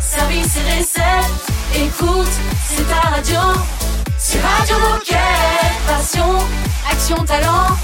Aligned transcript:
service 0.00 0.56
et 0.56 0.78
recettes. 0.78 1.44
Écoute, 1.74 2.30
c'est 2.68 2.88
ta 2.88 3.08
radio. 3.08 3.40
C'est 4.18 4.40
Radio 4.40 4.76
Moquette. 4.78 5.18
Passion, 5.86 6.38
action, 6.90 7.16
talent. 7.24 7.76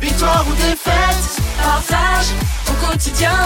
Victoire 0.00 0.44
ou 0.48 0.54
défaite, 0.54 1.42
partage 1.62 2.26
au 2.68 2.86
quotidien 2.86 3.36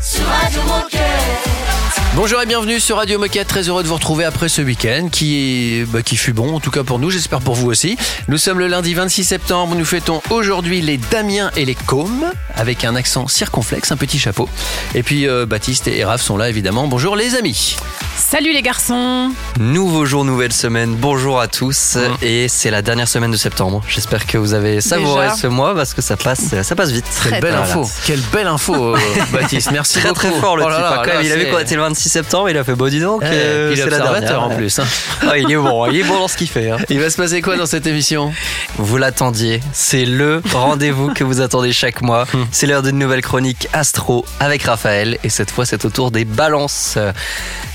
sur 0.00 0.24
Radio 0.26 0.62
Moquette. 0.62 1.99
Bonjour 2.16 2.42
et 2.42 2.46
bienvenue 2.46 2.80
sur 2.80 2.96
Radio 2.96 3.18
Moquette. 3.20 3.46
Très 3.46 3.68
heureux 3.68 3.82
de 3.84 3.88
vous 3.88 3.94
retrouver 3.94 4.24
après 4.24 4.48
ce 4.48 4.60
week-end 4.62 5.08
qui, 5.10 5.84
bah, 5.88 6.02
qui 6.02 6.16
fut 6.16 6.32
bon, 6.32 6.56
en 6.56 6.60
tout 6.60 6.72
cas 6.72 6.82
pour 6.82 6.98
nous, 6.98 7.08
j'espère 7.08 7.38
pour 7.40 7.54
vous 7.54 7.68
aussi. 7.68 7.96
Nous 8.28 8.36
sommes 8.36 8.58
le 8.58 8.66
lundi 8.66 8.94
26 8.94 9.22
septembre. 9.24 9.76
Nous 9.76 9.84
fêtons 9.84 10.20
aujourd'hui 10.28 10.82
les 10.82 10.96
Damiens 10.98 11.50
et 11.56 11.64
les 11.64 11.76
Cômes 11.76 12.24
avec 12.56 12.84
un 12.84 12.96
accent 12.96 13.28
circonflexe, 13.28 13.92
un 13.92 13.96
petit 13.96 14.18
chapeau. 14.18 14.48
Et 14.94 15.02
puis 15.04 15.28
euh, 15.28 15.46
Baptiste 15.46 15.86
et 15.86 16.04
Raph 16.04 16.20
sont 16.20 16.36
là 16.36 16.48
évidemment. 16.48 16.88
Bonjour 16.88 17.14
les 17.14 17.36
amis. 17.36 17.76
Salut 18.18 18.52
les 18.52 18.62
garçons 18.62 19.30
Nouveau 19.58 20.04
jour, 20.04 20.24
nouvelle 20.24 20.52
semaine. 20.52 20.94
Bonjour 20.96 21.40
à 21.40 21.46
tous. 21.48 21.96
Mmh. 21.96 22.24
Et 22.24 22.48
c'est 22.48 22.70
la 22.70 22.82
dernière 22.82 23.08
semaine 23.08 23.30
de 23.30 23.36
septembre. 23.36 23.82
J'espère 23.88 24.26
que 24.26 24.36
vous 24.36 24.52
avez 24.52 24.80
savouré 24.80 25.26
Déjà 25.26 25.36
ce 25.36 25.46
mois 25.46 25.74
parce 25.74 25.94
que 25.94 26.02
ça 26.02 26.16
passe, 26.16 26.42
ça 26.62 26.74
passe 26.74 26.90
vite. 26.90 27.04
Quelle 27.22 27.40
belle 27.40 27.54
Voilà. 27.54 27.62
info. 27.62 27.88
Quelle 28.04 28.20
belle 28.32 28.46
info, 28.48 28.74
euh, 28.96 28.98
Baptiste. 29.32 29.70
Merci 29.70 30.00
Très 30.00 30.08
beaucoup. 30.08 30.20
très 30.20 30.40
fort 30.40 30.56
le 30.56 30.64
Oh 30.64 30.68
là 30.68 30.74
type. 30.76 30.84
là, 30.84 30.90
hein, 30.92 31.02
quand 31.04 31.08
là, 31.10 31.16
même. 31.18 31.26
il 31.26 31.32
a 31.32 31.36
vu 31.36 31.42
c'est- 31.44 31.50
qu'on 31.50 31.58
était 31.60 31.76
le 31.76 31.82
26 31.82 31.99
septembre, 32.08 32.48
il 32.50 32.56
a 32.56 32.64
fait 32.64 32.74
bon 32.74 32.88
dis 32.88 33.00
donc. 33.00 33.22
Euh, 33.22 33.70
il 33.72 33.78
est 33.78 33.82
c'est 33.82 33.90
la 33.90 33.96
observateur 33.98 34.20
dernière. 34.40 34.42
en 34.42 34.56
plus. 34.56 34.78
hein. 34.78 34.84
Ah, 35.28 35.36
il 35.38 35.50
est 35.50 35.56
bon, 35.56 35.86
il 35.90 35.98
est 36.00 36.04
bon 36.04 36.18
dans 36.18 36.28
ce 36.28 36.36
qu'il 36.36 36.48
fait. 36.48 36.70
hein. 36.70 36.78
Il 36.88 36.98
va 36.98 37.10
se 37.10 37.16
passer 37.16 37.42
quoi 37.42 37.56
dans 37.56 37.66
cette 37.66 37.86
émission? 37.86 38.32
Vous 38.78 38.96
l'attendiez, 38.96 39.60
c'est 39.72 40.04
le 40.06 40.42
rendez-vous 40.52 41.12
que 41.12 41.22
vous 41.24 41.40
attendez 41.40 41.72
chaque 41.72 42.00
mois. 42.02 42.24
Hmm. 42.32 42.44
C'est 42.50 42.66
l'heure 42.66 42.82
d'une 42.82 42.98
nouvelle 42.98 43.20
chronique 43.22 43.68
Astro 43.72 44.24
avec 44.40 44.62
Raphaël 44.62 45.18
et 45.22 45.28
cette 45.28 45.50
fois 45.50 45.66
c'est 45.66 45.84
au 45.84 45.90
tour 45.90 46.10
des 46.10 46.24
balances 46.24 46.94
euh, 46.96 47.12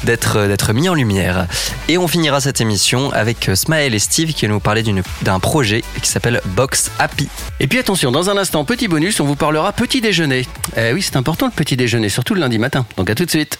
d'être 0.03 0.37
euh, 0.39 0.47
d'être 0.47 0.73
mis 0.73 0.89
en 0.89 0.93
lumière. 0.95 1.45
Et 1.87 1.97
on 1.97 2.07
finira 2.07 2.41
cette 2.41 2.61
émission 2.61 3.11
avec 3.13 3.49
euh, 3.49 3.55
Smaël 3.55 3.93
et 3.93 3.99
Steve 3.99 4.33
qui 4.33 4.47
vont 4.47 4.53
nous 4.53 4.59
parler 4.59 4.83
d'un 5.21 5.39
projet 5.39 5.83
qui 6.01 6.09
s'appelle 6.09 6.41
Box 6.45 6.91
Happy. 6.99 7.29
Et 7.59 7.67
puis 7.67 7.79
attention, 7.79 8.11
dans 8.11 8.29
un 8.29 8.37
instant, 8.37 8.65
petit 8.65 8.87
bonus, 8.87 9.19
on 9.19 9.25
vous 9.25 9.35
parlera 9.35 9.71
petit 9.71 10.01
déjeuner. 10.01 10.47
Eh 10.75 10.93
oui, 10.93 11.01
c'est 11.01 11.15
important 11.15 11.45
le 11.45 11.51
petit 11.51 11.77
déjeuner, 11.77 12.09
surtout 12.09 12.33
le 12.33 12.39
lundi 12.41 12.57
matin. 12.57 12.85
Donc 12.97 13.09
à 13.09 13.15
tout 13.15 13.25
de 13.25 13.29
suite. 13.29 13.59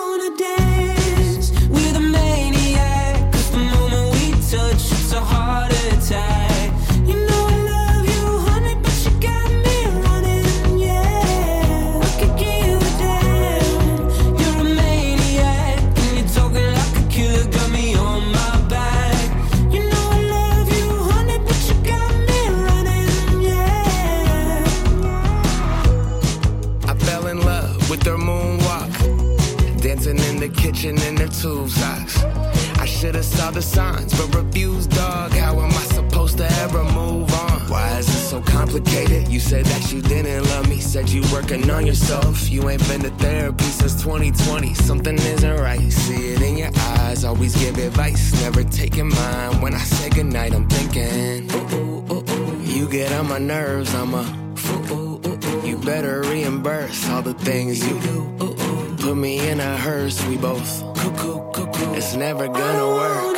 With 27.91 28.01
their 28.03 28.17
moonwalk. 28.17 28.89
Dancing 29.81 30.17
in 30.29 30.39
the 30.39 30.47
kitchen 30.47 30.97
in 31.01 31.15
their 31.15 31.27
tube 31.27 31.69
socks. 31.69 32.23
I 32.79 32.85
should 32.85 33.15
have 33.15 33.25
saw 33.25 33.51
the 33.51 33.61
signs, 33.61 34.13
but 34.17 34.33
refused, 34.33 34.91
dog. 34.91 35.33
How 35.33 35.59
am 35.59 35.71
I 35.71 35.83
supposed 35.97 36.37
to 36.37 36.49
ever 36.63 36.85
move 36.85 37.33
on? 37.33 37.59
Why 37.69 37.97
is 37.97 38.07
it 38.07 38.23
so 38.31 38.41
complicated? 38.41 39.27
You 39.27 39.41
said 39.41 39.65
that 39.65 39.91
you 39.91 40.01
didn't 40.01 40.45
love 40.45 40.69
me, 40.69 40.79
said 40.79 41.09
you 41.09 41.21
working 41.33 41.69
on 41.69 41.85
yourself. 41.85 42.49
You 42.49 42.69
ain't 42.69 42.87
been 42.87 43.01
to 43.01 43.09
therapy 43.25 43.65
since 43.65 44.01
2020. 44.01 44.73
Something 44.73 45.15
isn't 45.15 45.57
right. 45.59 45.91
See 45.91 46.29
it 46.31 46.41
in 46.41 46.57
your 46.57 46.71
eyes. 46.95 47.25
Always 47.25 47.57
give 47.57 47.77
advice, 47.77 48.41
never 48.41 48.63
taking 48.63 49.09
mine. 49.09 49.59
When 49.59 49.73
I 49.73 49.83
say 49.83 50.09
goodnight, 50.09 50.53
I'm 50.53 50.67
thinking, 50.69 51.51
ooh, 51.51 51.75
ooh, 51.75 52.13
ooh, 52.13 52.23
ooh. 52.31 52.61
You 52.61 52.87
get 52.87 53.11
on 53.11 53.27
my 53.27 53.37
nerves, 53.37 53.93
I'm 53.93 54.13
a 54.13 54.23
fool. 54.55 55.10
Reimburse 56.81 57.09
all 57.09 57.21
the 57.21 57.33
things 57.33 57.85
you 57.87 57.99
do. 58.01 58.95
Put 58.97 59.15
me 59.15 59.49
in 59.49 59.59
a 59.59 59.77
hearse, 59.77 60.23
we 60.27 60.37
both 60.37 60.81
cuckoo, 60.95 61.51
cuckoo. 61.51 61.93
It's 61.93 62.15
never 62.15 62.47
gonna 62.47 62.87
work. 62.87 63.30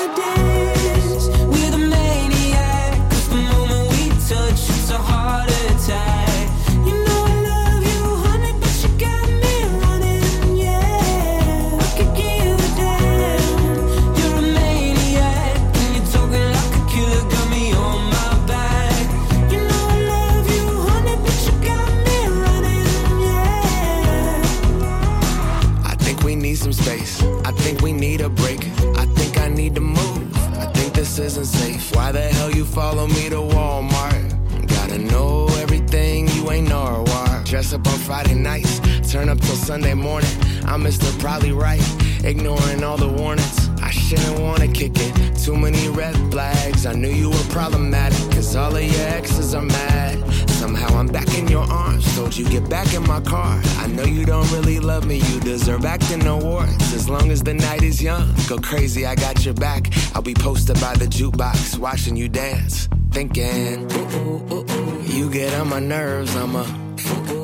Dress 37.64 37.74
up 37.76 37.88
on 37.88 38.00
Friday 38.00 38.34
nights, 38.34 38.82
turn 39.10 39.30
up 39.30 39.40
till 39.40 39.56
Sunday 39.56 39.94
morning. 39.94 40.30
I'm 40.66 40.84
Mr. 40.84 41.18
Probably 41.18 41.54
Right, 41.54 41.82
ignoring 42.26 42.84
all 42.84 42.98
the 42.98 43.08
warnings. 43.08 43.70
I 43.82 43.90
shouldn't 43.90 44.38
wanna 44.38 44.68
kick 44.68 44.92
it. 44.96 45.38
Too 45.38 45.56
many 45.56 45.88
red 45.88 46.14
flags. 46.30 46.86
I 46.86 46.92
knew 46.92 47.08
you 47.08 47.30
were 47.30 47.48
problematic, 47.52 48.20
cause 48.32 48.54
all 48.58 48.76
of 48.76 48.84
your 48.84 49.08
exes 49.08 49.56
are 49.56 49.62
mad. 49.62 50.50
Somehow 50.50 50.98
I'm 50.98 51.08
back 51.08 51.38
in 51.38 51.48
your 51.48 51.64
arms. 51.64 52.04
Told 52.18 52.36
you 52.36 52.50
get 52.50 52.70
back 52.70 52.94
in 52.94 53.04
my 53.04 53.22
car. 53.22 53.58
I 53.78 53.88
know 53.88 54.04
you 54.04 54.26
don't 54.26 54.52
really 54.52 54.82
love 54.82 55.06
me. 55.06 55.22
You 55.32 55.40
deserve 55.40 55.86
acting 55.86 56.28
awards. 56.28 56.94
As 56.94 57.08
long 57.08 57.32
as 57.32 57.44
the 57.44 57.54
night 57.54 57.82
is 57.82 58.02
young, 58.02 58.28
go 58.50 58.58
crazy. 58.58 59.06
I 59.06 59.16
got 59.16 59.46
your 59.46 59.54
back. 59.54 59.90
I'll 60.14 60.22
be 60.22 60.34
posted 60.34 60.82
by 60.82 60.96
the 60.96 61.06
jukebox, 61.06 61.78
watching 61.78 62.18
you 62.18 62.28
dance, 62.28 62.90
thinking. 63.12 63.90
Ooh, 63.94 64.54
ooh, 64.54 64.66
ooh. 64.70 65.02
You 65.04 65.30
get 65.30 65.54
on 65.54 65.70
my 65.70 65.80
nerves. 65.80 66.36
I'm 66.36 66.58
a 66.58 67.43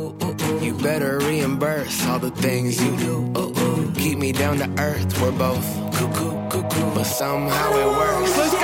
better 0.82 1.20
reimburse 1.20 2.06
all 2.08 2.20
the 2.20 2.32
things 2.32 2.82
you 2.82 2.96
do. 2.98 3.32
Ooh, 3.38 3.54
ooh. 3.60 3.92
Keep 3.96 4.18
me 4.18 4.32
down 4.32 4.58
to 4.58 4.70
earth. 4.82 5.22
We're 5.22 5.32
both 5.32 5.66
cuckoo, 5.94 6.50
cuckoo, 6.50 6.94
but 6.96 7.04
somehow 7.04 7.72
it 7.74 7.88
works. 7.88 8.59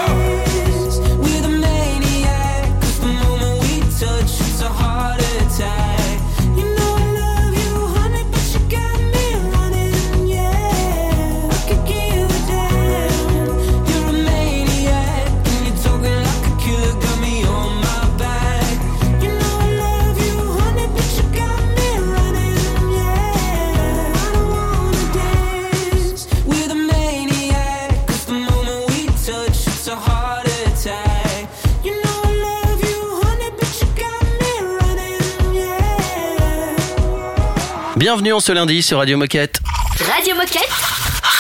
Bienvenue 38.16 38.32
en 38.32 38.40
ce 38.40 38.53
lundi 38.53 38.82
sur 38.82 39.00
Radio 39.00 39.17
Moquette. 39.17 39.59
Radio 40.00 40.35
Moquette. 40.35 40.70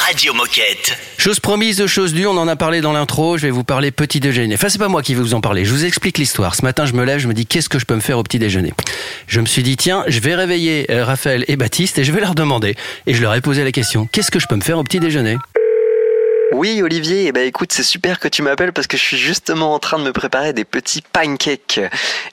Radio 0.05 0.33
Moquette. 0.33 0.97
Chose 1.17 1.39
promise, 1.39 1.85
chose 1.85 2.13
due, 2.13 2.27
on 2.27 2.37
en 2.37 2.49
a 2.49 2.57
parlé 2.57 2.81
dans 2.81 2.91
l'intro, 2.91 3.37
je 3.37 3.43
vais 3.43 3.49
vous 3.49 3.63
parler 3.63 3.91
petit 3.91 4.19
déjeuner. 4.19 4.55
Enfin, 4.55 4.67
c'est 4.67 4.77
pas 4.77 4.89
moi 4.89 5.01
qui 5.01 5.15
vais 5.15 5.21
vous 5.21 5.35
en 5.35 5.39
parler, 5.39 5.63
je 5.63 5.71
vous 5.71 5.85
explique 5.85 6.17
l'histoire. 6.17 6.53
Ce 6.53 6.63
matin, 6.63 6.85
je 6.85 6.91
me 6.91 7.05
lève, 7.05 7.19
je 7.19 7.29
me 7.29 7.33
dis 7.33 7.45
qu'est-ce 7.45 7.69
que 7.69 7.79
je 7.79 7.85
peux 7.85 7.95
me 7.95 8.01
faire 8.01 8.17
au 8.17 8.23
petit 8.23 8.39
déjeuner? 8.39 8.73
Je 9.27 9.39
me 9.39 9.45
suis 9.45 9.63
dit, 9.63 9.77
tiens, 9.77 10.03
je 10.07 10.19
vais 10.19 10.35
réveiller 10.35 10.91
euh, 10.91 11.05
Raphaël 11.05 11.45
et 11.47 11.55
Baptiste 11.55 11.97
et 11.97 12.03
je 12.03 12.11
vais 12.11 12.19
leur 12.19 12.35
demander. 12.35 12.75
Et 13.07 13.13
je 13.13 13.21
leur 13.21 13.33
ai 13.33 13.39
posé 13.39 13.63
la 13.63 13.71
question, 13.71 14.09
qu'est-ce 14.11 14.29
que 14.29 14.39
je 14.39 14.47
peux 14.47 14.57
me 14.57 14.61
faire 14.61 14.77
au 14.77 14.83
petit 14.83 14.99
déjeuner? 14.99 15.37
Oui, 16.57 16.81
Olivier, 16.81 17.25
eh 17.27 17.31
ben, 17.33 17.45
écoute, 17.45 17.73
c'est 17.73 17.83
super 17.83 18.17
que 18.17 18.29
tu 18.29 18.41
m'appelles 18.41 18.71
parce 18.71 18.87
que 18.87 18.95
je 18.95 19.03
suis 19.03 19.17
justement 19.17 19.73
en 19.73 19.79
train 19.79 19.99
de 19.99 20.05
me 20.05 20.13
préparer 20.13 20.53
des 20.53 20.63
petits 20.63 21.01
pancakes. 21.01 21.81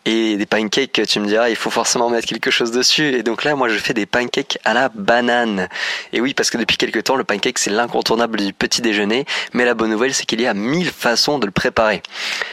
Et 0.05 0.37
des 0.37 0.47
pancakes, 0.47 1.03
tu 1.09 1.19
me 1.19 1.27
diras, 1.27 1.49
il 1.49 1.57
faut 1.57 1.71
forcément 1.71 2.09
mettre 2.09 2.29
quelque 2.29 2.53
chose 2.53 2.71
dessus. 2.71 3.17
Et 3.17 3.25
donc 3.25 3.43
là, 3.43 3.57
moi, 3.57 3.69
je 3.69 3.77
fais 3.79 3.95
des 3.95 4.07
pancakes 4.07 4.59
à 4.65 4.75
la 4.75 4.91
banane. 4.91 5.69
Et 6.13 6.21
oui, 6.21 6.35
parce 6.35 6.51
que 6.51 6.57
depuis 6.57 6.77
quelques 6.77 7.03
temps, 7.03 7.17
le 7.17 7.25
pancake, 7.25 7.59
c'est 7.59 7.71
l'incontournable 7.71 8.39
du 8.39 8.53
petit 8.53 8.81
déjeuner. 8.81 9.27
Mais 9.55 9.65
la 9.65 9.75
bonne 9.75 9.91
nouvelle, 9.91 10.15
c'est 10.15 10.25
qu'il 10.25 10.41
y 10.41 10.47
a 10.47 10.55
mille 10.55 10.93
façons 10.93 11.41
de 11.41 11.47
le 11.47 11.53
préparer. 11.53 12.01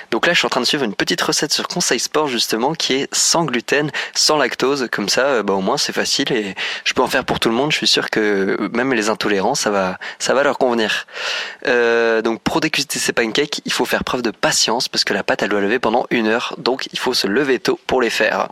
Donc 0.10 0.26
là, 0.26 0.34
je 0.34 0.40
suis 0.40 0.48
en 0.48 0.50
train 0.50 0.62
de 0.62 0.66
suivre 0.66 0.84
une 0.84 0.96
petite 0.96 1.22
recette 1.22 1.54
sur 1.54 1.68
Conseil 1.68 2.00
Sport 2.00 2.30
justement 2.30 2.74
qui 2.74 2.94
est 2.94 3.14
sans 3.14 3.46
gluten, 3.46 3.92
sans 4.16 4.38
lactose. 4.38 4.88
Comme 4.92 5.08
ça, 5.08 5.26
euh, 5.26 5.44
bah, 5.44 5.54
au 5.54 5.62
moins 5.62 5.78
c'est 5.78 5.94
facile 5.94 6.32
et 6.32 6.56
je 6.84 6.94
peux 6.96 7.04
en 7.04 7.08
faire 7.08 7.26
pour 7.26 7.40
tout 7.40 7.50
le 7.50 7.56
monde. 7.56 7.72
Je 7.72 7.78
suis 7.78 7.88
sûr 7.88 8.10
que 8.10 8.58
même 8.74 8.92
les 8.92 9.10
intolérants, 9.10 9.54
ça 9.54 9.70
va, 9.70 10.00
ça 10.18 10.34
va 10.34 10.42
leur 10.42 10.58
convenir. 10.58 11.06
Euh, 11.68 12.22
donc 12.22 12.42
pour 12.42 12.62
déguster 12.62 13.00
ces 13.00 13.14
pancakes, 13.14 13.62
il 13.66 13.72
faut 13.72 13.86
faire 13.86 14.04
preuve 14.04 14.22
de 14.22 14.32
patience 14.32 14.88
parce 14.88 15.04
que 15.04 15.14
la 15.14 15.24
pâte 15.24 15.44
elle 15.44 15.50
doit 15.50 15.62
lever 15.62 15.80
pendant 15.80 16.06
une 16.10 16.28
heure. 16.28 16.56
Donc 16.58 16.88
il 16.94 17.00
faut 17.00 17.14
se 17.14 17.28
lever 17.28 17.60
tôt 17.60 17.80
pour 17.88 18.02
les 18.02 18.10
faire. 18.10 18.48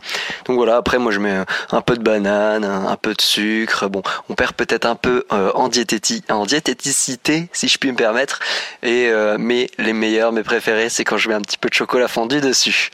Donc 0.46 0.56
voilà. 0.56 0.76
Après, 0.76 0.98
moi 0.98 1.12
je 1.12 1.18
mets 1.18 1.38
un 1.70 1.80
peu 1.80 1.96
de 1.96 2.02
banane, 2.02 2.64
un 2.64 2.96
peu 2.96 3.14
de 3.14 3.20
sucre. 3.20 3.88
Bon, 3.88 4.02
on 4.28 4.34
perd 4.34 4.52
peut-être 4.52 4.86
un 4.86 4.94
peu 4.94 5.24
euh, 5.32 5.50
en, 5.54 5.68
diététi- 5.68 6.22
en 6.30 6.46
diététicité, 6.46 7.48
si 7.52 7.68
je 7.68 7.78
puis 7.78 7.90
me 7.92 7.96
permettre. 7.96 8.40
Et 8.82 9.08
euh, 9.08 9.36
mais 9.38 9.70
les 9.78 9.92
meilleurs, 9.92 10.32
mes 10.32 10.42
préférés, 10.42 10.88
c'est 10.88 11.04
quand 11.04 11.16
je 11.16 11.28
mets 11.28 11.34
un 11.34 11.40
petit 11.40 11.58
peu 11.58 11.68
de 11.68 11.74
chocolat 11.74 12.08
fondu 12.08 12.40
dessus. 12.40 12.90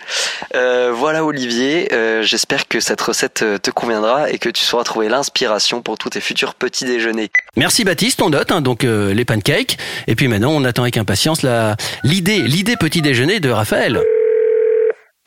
Euh, 0.54 0.92
voilà 0.94 1.24
Olivier, 1.24 1.92
euh, 1.92 2.22
j'espère 2.22 2.68
que 2.68 2.80
cette 2.80 3.00
recette 3.00 3.42
euh, 3.42 3.58
te 3.58 3.70
conviendra 3.70 4.30
et 4.30 4.38
que 4.38 4.48
tu 4.48 4.64
sauras 4.64 4.84
trouver 4.84 5.08
l'inspiration 5.08 5.82
pour 5.82 5.98
tous 5.98 6.10
tes 6.10 6.20
futurs 6.20 6.54
petits 6.54 6.84
déjeuners. 6.84 7.30
Merci 7.56 7.84
Baptiste, 7.84 8.20
on 8.20 8.30
note 8.30 8.50
hein, 8.50 8.60
donc 8.60 8.82
euh, 8.82 9.14
les 9.14 9.24
pancakes. 9.24 9.78
Et 10.08 10.16
puis 10.16 10.26
maintenant, 10.26 10.50
on 10.50 10.64
attend 10.64 10.82
avec 10.82 10.96
impatience 10.96 11.42
la 11.42 11.76
l'idée, 12.02 12.42
l'idée 12.42 12.76
petit 12.76 13.00
déjeuner 13.00 13.38
de 13.38 13.48
Raphaël. 13.48 14.00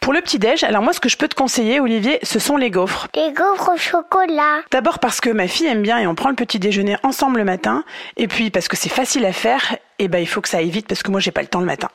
Pour 0.01 0.13
le 0.13 0.21
petit-déj, 0.21 0.63
alors 0.63 0.81
moi, 0.81 0.93
ce 0.93 0.99
que 0.99 1.09
je 1.09 1.17
peux 1.17 1.27
te 1.27 1.35
conseiller, 1.35 1.79
Olivier, 1.79 2.19
ce 2.23 2.39
sont 2.39 2.55
les 2.55 2.69
gaufres. 2.69 3.07
Les 3.15 3.33
gaufres 3.33 3.71
au 3.73 3.77
chocolat. 3.77 4.61
D'abord 4.71 4.99
parce 4.99 5.19
que 5.19 5.29
ma 5.29 5.47
fille 5.47 5.67
aime 5.67 5.81
bien 5.81 5.99
et 5.99 6.07
on 6.07 6.15
prend 6.15 6.29
le 6.29 6.35
petit 6.35 6.59
déjeuner 6.59 6.97
ensemble 7.03 7.39
le 7.39 7.45
matin. 7.45 7.83
Et 8.15 8.27
puis 8.27 8.49
parce 8.49 8.67
que 8.67 8.77
c'est 8.77 8.89
facile 8.89 9.25
à 9.25 9.33
faire, 9.33 9.75
et 9.99 10.07
ben 10.07 10.19
il 10.19 10.27
faut 10.27 10.41
que 10.41 10.49
ça 10.49 10.57
aille 10.57 10.69
vite 10.69 10.87
parce 10.87 11.03
que 11.03 11.11
moi 11.11 11.19
j'ai 11.19 11.31
pas 11.31 11.41
le 11.41 11.47
temps 11.47 11.59
le 11.59 11.65
matin. 11.65 11.89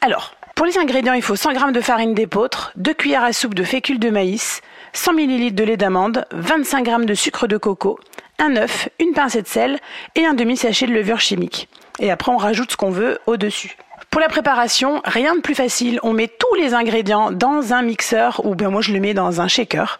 Alors, 0.00 0.34
pour 0.54 0.66
les 0.66 0.78
ingrédients, 0.78 1.14
il 1.14 1.22
faut 1.22 1.36
100 1.36 1.54
g 1.54 1.72
de 1.72 1.80
farine 1.80 2.14
d'épeautre, 2.14 2.72
2 2.76 2.94
cuillères 2.94 3.24
à 3.24 3.32
soupe 3.32 3.54
de 3.54 3.64
fécule 3.64 3.98
de 3.98 4.10
maïs, 4.10 4.60
100 4.92 5.18
ml 5.18 5.54
de 5.54 5.64
lait 5.64 5.76
d'amande, 5.76 6.24
25 6.32 6.84
g 6.84 7.04
de 7.04 7.14
sucre 7.14 7.46
de 7.46 7.56
coco, 7.56 7.98
un 8.38 8.56
œuf, 8.56 8.88
une 8.98 9.12
pincée 9.12 9.42
de 9.42 9.48
sel 9.48 9.78
et 10.14 10.24
un 10.24 10.34
demi-sachet 10.34 10.86
de 10.86 10.92
levure 10.92 11.20
chimique. 11.20 11.68
Et 11.98 12.10
après, 12.10 12.32
on 12.32 12.36
rajoute 12.36 12.72
ce 12.72 12.76
qu'on 12.76 12.90
veut 12.90 13.18
au-dessus. 13.26 13.76
Pour 14.10 14.20
la 14.20 14.28
préparation, 14.28 15.00
rien 15.06 15.34
de 15.34 15.40
plus 15.40 15.54
facile. 15.54 15.98
On 16.02 16.12
met 16.12 16.28
tous 16.28 16.54
les 16.56 16.74
ingrédients 16.74 17.32
dans 17.32 17.72
un 17.72 17.80
mixeur 17.80 18.44
ou 18.44 18.54
bien 18.54 18.68
moi 18.68 18.82
je 18.82 18.92
le 18.92 19.00
mets 19.00 19.14
dans 19.14 19.40
un 19.40 19.48
shaker. 19.48 19.98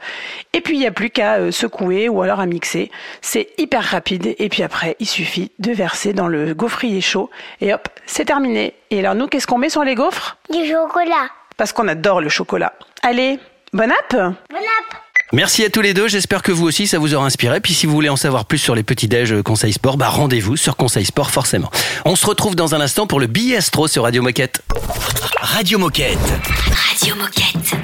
Et 0.52 0.60
puis 0.60 0.76
il 0.76 0.80
n'y 0.80 0.86
a 0.86 0.92
plus 0.92 1.08
qu'à 1.08 1.36
euh, 1.36 1.50
secouer 1.50 2.10
ou 2.10 2.20
alors 2.20 2.38
à 2.38 2.44
mixer. 2.44 2.90
C'est 3.22 3.48
hyper 3.56 3.82
rapide. 3.82 4.34
Et 4.38 4.50
puis 4.50 4.62
après, 4.62 4.96
il 5.00 5.06
suffit 5.06 5.50
de 5.58 5.72
verser 5.72 6.12
dans 6.12 6.28
le 6.28 6.52
gaufrier 6.52 7.00
chaud. 7.00 7.30
Et 7.62 7.72
hop, 7.72 7.88
c'est 8.04 8.26
terminé. 8.26 8.74
Et 8.90 8.98
alors 8.98 9.14
nous, 9.14 9.28
qu'est-ce 9.28 9.46
qu'on 9.46 9.56
met 9.56 9.70
sur 9.70 9.82
les 9.82 9.94
gaufres? 9.94 10.36
Du 10.50 10.66
chocolat. 10.66 11.28
Parce 11.56 11.72
qu'on 11.72 11.88
adore 11.88 12.20
le 12.20 12.28
chocolat. 12.28 12.74
Allez, 13.02 13.38
bon 13.72 13.90
app? 13.90 14.14
Bon 14.14 14.56
app. 14.56 14.96
Merci 15.32 15.64
à 15.64 15.70
tous 15.70 15.80
les 15.80 15.94
deux, 15.94 16.08
j'espère 16.08 16.42
que 16.42 16.52
vous 16.52 16.66
aussi 16.66 16.86
ça 16.86 16.98
vous 16.98 17.14
aura 17.14 17.24
inspiré. 17.24 17.60
Puis 17.60 17.72
si 17.72 17.86
vous 17.86 17.92
voulez 17.94 18.10
en 18.10 18.16
savoir 18.16 18.44
plus 18.44 18.58
sur 18.58 18.74
les 18.74 18.82
petits 18.82 19.08
déj 19.08 19.32
euh, 19.32 19.42
Conseil 19.42 19.72
Sport, 19.72 19.96
bah 19.96 20.08
rendez-vous 20.08 20.58
sur 20.58 20.76
Conseil 20.76 21.06
Sport 21.06 21.30
forcément. 21.30 21.70
On 22.04 22.16
se 22.16 22.26
retrouve 22.26 22.54
dans 22.54 22.74
un 22.74 22.80
instant 22.82 23.06
pour 23.06 23.18
le 23.18 23.26
Biestro 23.26 23.88
sur 23.88 24.02
Radio 24.02 24.22
Moquette. 24.22 24.62
Radio 25.40 25.78
Moquette. 25.78 26.18
Radio 26.90 27.14
Moquette. 27.16 27.74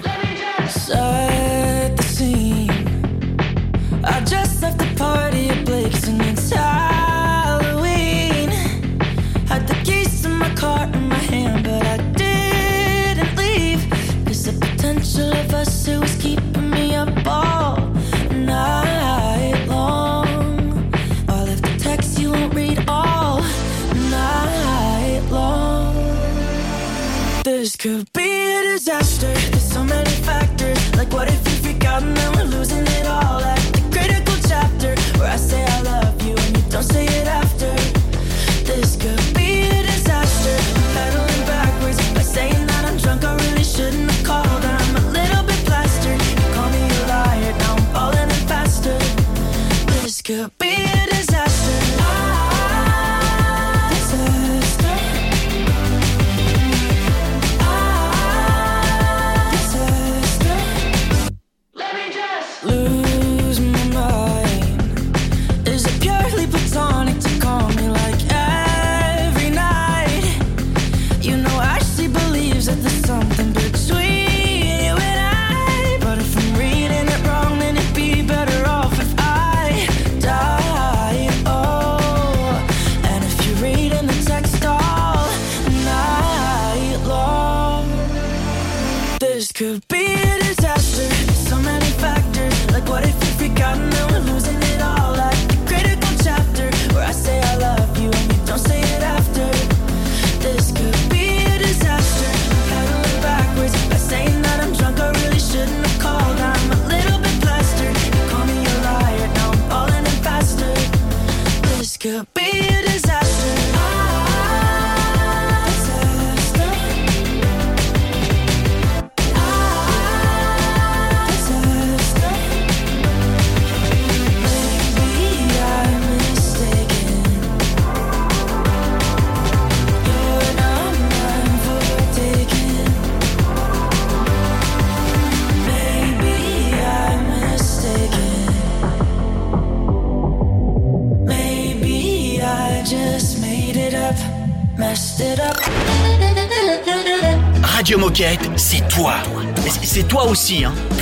Could 27.78 28.12
be 28.12 28.56
a 28.56 28.62
disaster. 28.64 29.32
There's 29.32 29.72
so 29.72 29.84
many 29.84 30.10
factors. 30.10 30.96
Like, 30.96 31.12
what 31.12 31.28
if 31.28 31.46
out 31.84 32.02
and 32.02 32.16
then 32.16 32.32
we're 32.32 32.58
losing 32.58 32.88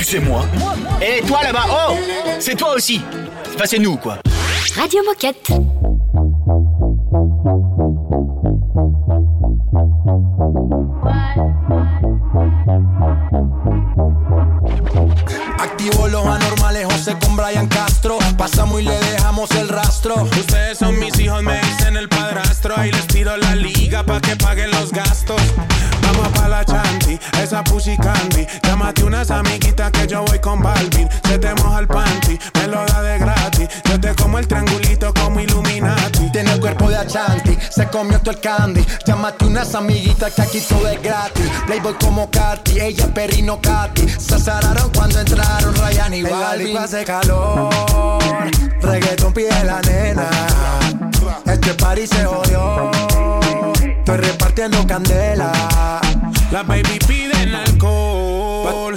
c'est 0.09 0.19
moi. 0.21 0.45
Et 1.01 1.21
toi 1.27 1.43
là-bas, 1.43 1.65
oh 1.69 1.93
C'est 2.39 2.55
toi 2.55 2.75
aussi. 2.75 3.01
Enfin, 3.53 3.65
c'est 3.65 3.79
nous, 3.79 3.97
quoi. 3.97 4.19
Radio 4.73 5.03
Moquette. 5.03 5.51
Se 37.87 37.97
comió 37.97 38.19
todo 38.19 38.31
el 38.31 38.39
candy. 38.39 38.85
Llámate 39.05 39.45
unas 39.45 39.73
amiguitas 39.75 40.33
que 40.33 40.41
aquí 40.41 40.59
todo 40.61 40.87
es 40.87 41.01
gratis. 41.01 41.49
Playboy 41.65 41.93
como 41.99 42.29
Katy, 42.29 42.79
ella 42.79 43.05
es 43.05 43.11
Perino 43.11 43.59
Katy. 43.61 44.07
Se 44.07 44.35
azararon 44.35 44.91
cuando 44.93 45.19
entraron 45.19 45.75
Ryan 45.75 46.13
y 46.13 46.23
Balvin. 46.23 46.77
hace 46.77 47.03
calor, 47.05 47.69
reggaeton 48.81 49.33
pide 49.33 49.63
la 49.63 49.81
nena. 49.81 50.29
Este 51.45 51.73
party 51.73 52.07
se 52.07 52.25
jodió, 52.25 52.91
estoy 53.83 54.17
repartiendo 54.17 54.85
candela. 54.85 55.51
Las 56.51 56.65
baby 56.65 56.99
piden 57.07 57.55
alcohol 57.55 58.96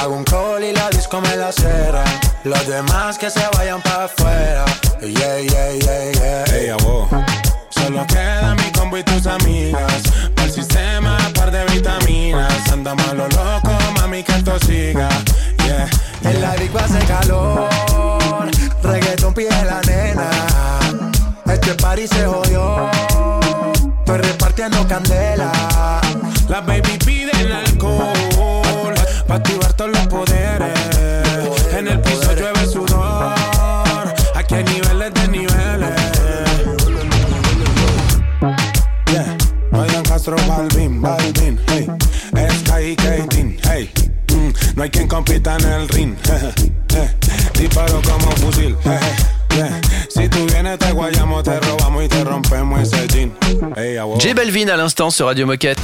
Hago 0.00 0.16
un 0.16 0.24
call 0.24 0.64
y 0.64 0.72
la 0.72 0.88
disco 0.90 1.20
me 1.20 1.36
la 1.36 1.52
cera. 1.52 2.04
Los 2.44 2.66
demás 2.66 3.18
que 3.18 3.30
se 3.30 3.42
vayan 3.56 3.80
para 3.82 4.04
afuera. 4.04 4.64
Yeah, 5.00 5.40
yeah, 5.40 5.72
yeah, 5.72 6.12
yeah. 6.12 6.44
Ey, 6.54 6.68
abo. 6.70 7.08
Solo 7.70 8.06
queda 8.06 8.54
mi 8.54 8.70
combo 8.72 8.98
y 8.98 9.02
tus 9.04 9.26
amigas. 9.26 10.02
Para 10.34 10.46
el 10.46 10.52
sistema, 10.52 11.18
par 11.34 11.50
de 11.50 11.64
vitaminas. 11.66 12.70
Andamos 12.70 13.06
a 13.08 13.14
lo 13.14 13.28
loco, 13.28 13.70
mami, 13.96 14.22
que 14.22 14.32
esto 14.32 14.58
siga. 14.60 15.08
Yeah. 15.64 15.88
En 16.22 16.40
la 16.40 16.54
disco 16.56 16.78
hace 16.78 16.98
calor. 17.06 17.68
Reggaeton 18.82 19.34
pide 19.34 19.64
la 19.64 19.80
nena. 19.82 20.30
Este 21.46 21.74
party 21.74 22.06
se 22.06 22.26
jodió. 22.26 22.90
Estoy 23.98 24.18
repartiendo 24.18 24.86
candela. 24.86 25.52
La 26.48 26.60
baby 26.60 26.96
Belvin 54.46 54.68
à 54.68 54.76
l'instant 54.76 55.10
sur 55.10 55.26
Radio 55.26 55.44
Moquette. 55.44 55.80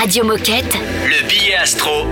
Radio 0.00 0.24
Moquette. 0.24 0.76
Le 1.06 1.28
billet 1.28 1.54
astro 1.54 2.06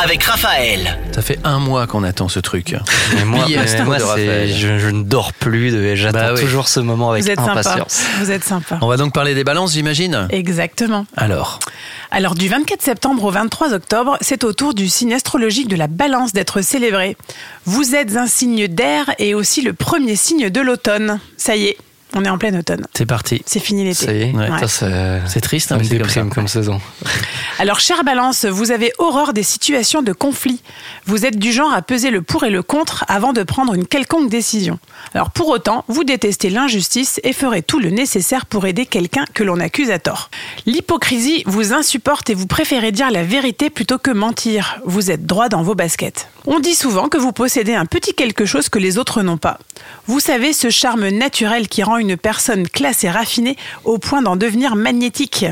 avec 0.00 0.22
Raphaël. 0.22 0.96
Ça 1.12 1.20
fait 1.20 1.40
un 1.42 1.58
mois 1.58 1.88
qu'on 1.88 2.04
attend 2.04 2.28
ce 2.28 2.38
truc. 2.38 2.76
Mais 3.16 3.24
moi, 3.24 3.44
mais 3.48 3.82
moi, 3.84 3.96
je, 3.98 4.78
je 4.78 4.88
ne 4.88 5.02
dors 5.02 5.32
plus. 5.32 5.96
J'attends 5.96 6.18
Bah 6.20 6.34
oui. 6.36 6.40
toujours 6.42 6.68
ce 6.68 6.78
moment 6.78 7.10
avec 7.10 7.24
Vous 7.24 7.30
êtes 7.30 7.40
sympa. 7.40 7.50
impatience. 7.58 8.02
Vous 8.20 8.30
êtes 8.30 8.44
sympa. 8.44 8.78
On 8.80 8.86
va 8.86 8.96
donc 8.96 9.12
parler 9.12 9.34
des 9.34 9.42
balances, 9.42 9.72
j'imagine 9.72 10.28
Exactement. 10.30 11.06
Alors, 11.16 11.58
Alors 12.12 12.36
du 12.36 12.46
24 12.48 12.80
septembre 12.80 13.24
au 13.24 13.32
23 13.32 13.72
octobre, 13.74 14.16
c'est 14.20 14.44
au 14.44 14.52
tour 14.52 14.74
du 14.74 14.88
signe 14.88 15.12
astrologique 15.12 15.66
de 15.66 15.74
la 15.76 15.88
balance 15.88 16.32
d'être 16.32 16.60
célébré. 16.60 17.16
Vous 17.64 17.96
êtes 17.96 18.16
un 18.16 18.28
signe 18.28 18.68
d'air 18.68 19.06
et 19.18 19.34
aussi 19.34 19.60
le 19.62 19.72
premier 19.72 20.14
signe 20.14 20.50
de 20.50 20.60
l'automne. 20.60 21.18
Ça 21.36 21.56
y 21.56 21.64
est, 21.64 21.78
on 22.14 22.24
est 22.24 22.28
en 22.28 22.38
plein 22.38 22.56
automne. 22.58 22.86
c'est 22.94 23.06
parti. 23.06 23.42
C'est 23.46 23.60
fini 23.60 23.84
l'été. 23.84 24.06
Ça 24.06 24.12
y 24.12 24.22
est, 24.22 24.32
Ouais. 24.34 24.48
Ouais. 24.50 25.20
C'est 25.26 25.40
triste, 25.40 25.72
hein, 25.72 25.78
c'est 25.82 25.98
comme 25.98 26.08
ça. 26.08 26.22
comme 26.34 26.48
saison. 26.48 26.80
Alors, 27.58 27.80
chère 27.80 28.04
Balance, 28.04 28.44
vous 28.44 28.70
avez 28.70 28.92
horreur 28.98 29.32
des 29.32 29.42
situations 29.42 30.02
de 30.02 30.12
conflit. 30.12 30.62
Vous 31.06 31.26
êtes 31.26 31.38
du 31.38 31.52
genre 31.52 31.72
à 31.72 31.82
peser 31.82 32.10
le 32.10 32.22
pour 32.22 32.44
et 32.44 32.50
le 32.50 32.62
contre 32.62 33.04
avant 33.08 33.32
de 33.32 33.42
prendre 33.42 33.74
une 33.74 33.86
quelconque 33.86 34.30
décision. 34.30 34.78
Alors, 35.14 35.30
pour 35.30 35.48
autant, 35.48 35.84
vous 35.88 36.04
détestez 36.04 36.50
l'injustice 36.50 37.20
et 37.24 37.32
ferez 37.32 37.62
tout 37.62 37.78
le 37.80 37.90
nécessaire 37.90 38.46
pour 38.46 38.66
aider 38.66 38.86
quelqu'un 38.86 39.24
que 39.34 39.42
l'on 39.44 39.60
accuse 39.60 39.90
à 39.90 39.98
tort. 39.98 40.30
L'hypocrisie 40.66 41.42
vous 41.46 41.72
insupporte 41.72 42.30
et 42.30 42.34
vous 42.34 42.46
préférez 42.46 42.92
dire 42.92 43.10
la 43.10 43.22
vérité 43.24 43.70
plutôt 43.70 43.98
que 43.98 44.10
mentir. 44.10 44.80
Vous 44.84 45.10
êtes 45.10 45.26
droit 45.26 45.48
dans 45.48 45.62
vos 45.62 45.74
baskets. 45.74 46.28
On 46.50 46.60
dit 46.60 46.74
souvent 46.74 47.08
que 47.08 47.18
vous 47.18 47.32
possédez 47.32 47.74
un 47.74 47.84
petit 47.84 48.14
quelque 48.14 48.46
chose 48.46 48.70
que 48.70 48.78
les 48.78 48.96
autres 48.96 49.20
n'ont 49.22 49.36
pas. 49.36 49.58
Vous 50.06 50.18
savez, 50.18 50.54
ce 50.54 50.70
charme 50.70 51.06
naturel 51.08 51.68
qui 51.68 51.82
rend 51.82 51.98
une 51.98 52.16
personne 52.16 52.66
classe 52.66 53.04
et 53.04 53.10
raffinée 53.10 53.56
au 53.84 53.98
point 53.98 54.22
d'en 54.22 54.34
devenir 54.34 54.74
magnétique. 54.74 55.44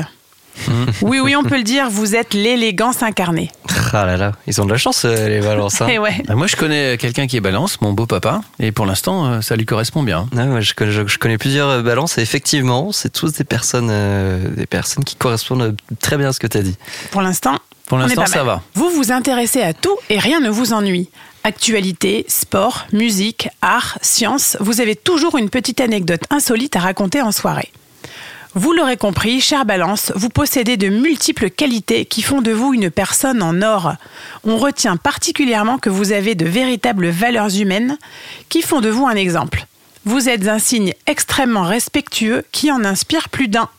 Oui, 1.03 1.19
oui, 1.19 1.35
on 1.35 1.43
peut 1.43 1.57
le 1.57 1.63
dire, 1.63 1.87
vous 1.91 2.15
êtes 2.15 2.33
l'élégance 2.33 3.03
incarnée. 3.03 3.51
Ah 3.93 4.07
là 4.07 4.17
là, 4.17 4.31
ils 4.47 4.59
ont 4.59 4.65
de 4.65 4.71
la 4.71 4.77
chance 4.79 5.05
euh, 5.05 5.29
les 5.29 5.39
balances. 5.39 5.81
hein. 5.81 5.87
Et 5.91 5.99
ouais. 5.99 6.15
Bah, 6.27 6.33
moi, 6.33 6.47
je 6.47 6.55
connais 6.55 6.97
quelqu'un 6.97 7.27
qui 7.27 7.37
est 7.37 7.41
balance, 7.41 7.79
mon 7.81 7.93
beau-papa, 7.93 8.41
et 8.59 8.71
pour 8.71 8.87
l'instant, 8.87 9.27
euh, 9.27 9.41
ça 9.41 9.55
lui 9.55 9.67
correspond 9.67 10.01
bien. 10.01 10.27
Moi, 10.33 10.61
je, 10.61 10.73
connais, 10.73 10.91
je- 10.91 11.05
je 11.05 11.17
connais 11.19 11.37
plusieurs 11.37 11.69
euh, 11.69 11.81
balances 11.83 12.17
et 12.17 12.21
effectivement, 12.21 12.91
c'est 12.91 13.11
tous 13.13 13.33
des 13.33 13.43
personnes, 13.43 13.89
euh, 13.91 14.49
des 14.49 14.65
personnes 14.65 15.03
qui 15.03 15.15
correspondent 15.15 15.61
euh, 15.61 15.71
très 16.01 16.17
bien 16.17 16.29
à 16.29 16.33
ce 16.33 16.39
que 16.39 16.47
tu 16.47 16.57
as 16.57 16.63
dit. 16.63 16.75
Pour 17.11 17.21
l'instant, 17.21 17.59
Pour 17.87 17.97
l'instant, 17.97 18.25
ça 18.25 18.43
va. 18.43 18.61
Vous 18.73 18.89
vous 18.89 19.11
intéressez 19.11 19.61
à 19.61 19.73
tout 19.73 19.97
et 20.09 20.19
rien 20.19 20.39
ne 20.39 20.49
vous 20.49 20.73
ennuie. 20.73 21.09
Actualité, 21.43 22.25
sport, 22.27 22.85
musique, 22.91 23.47
art, 23.61 23.97
science, 24.01 24.57
vous 24.59 24.81
avez 24.81 24.95
toujours 24.95 25.37
une 25.37 25.49
petite 25.49 25.79
anecdote 25.79 26.23
insolite 26.29 26.75
à 26.75 26.81
raconter 26.81 27.21
en 27.21 27.31
soirée. 27.31 27.71
Vous 28.53 28.73
l'aurez 28.73 28.97
compris, 28.97 29.39
chère 29.39 29.65
Balance, 29.65 30.11
vous 30.15 30.29
possédez 30.29 30.77
de 30.77 30.89
multiples 30.89 31.49
qualités 31.49 32.05
qui 32.05 32.21
font 32.21 32.41
de 32.41 32.51
vous 32.51 32.73
une 32.73 32.89
personne 32.89 33.43
en 33.43 33.61
or. 33.61 33.93
On 34.43 34.57
retient 34.57 34.97
particulièrement 34.97 35.77
que 35.77 35.89
vous 35.89 36.11
avez 36.11 36.35
de 36.35 36.45
véritables 36.45 37.07
valeurs 37.07 37.55
humaines 37.55 37.97
qui 38.49 38.61
font 38.61 38.81
de 38.81 38.89
vous 38.89 39.05
un 39.05 39.15
exemple. 39.15 39.67
Vous 40.05 40.27
êtes 40.27 40.47
un 40.47 40.59
signe 40.59 40.93
extrêmement 41.05 41.63
respectueux 41.63 42.43
qui 42.51 42.71
en 42.71 42.83
inspire 42.83 43.29
plus 43.29 43.47
d'un. 43.47 43.69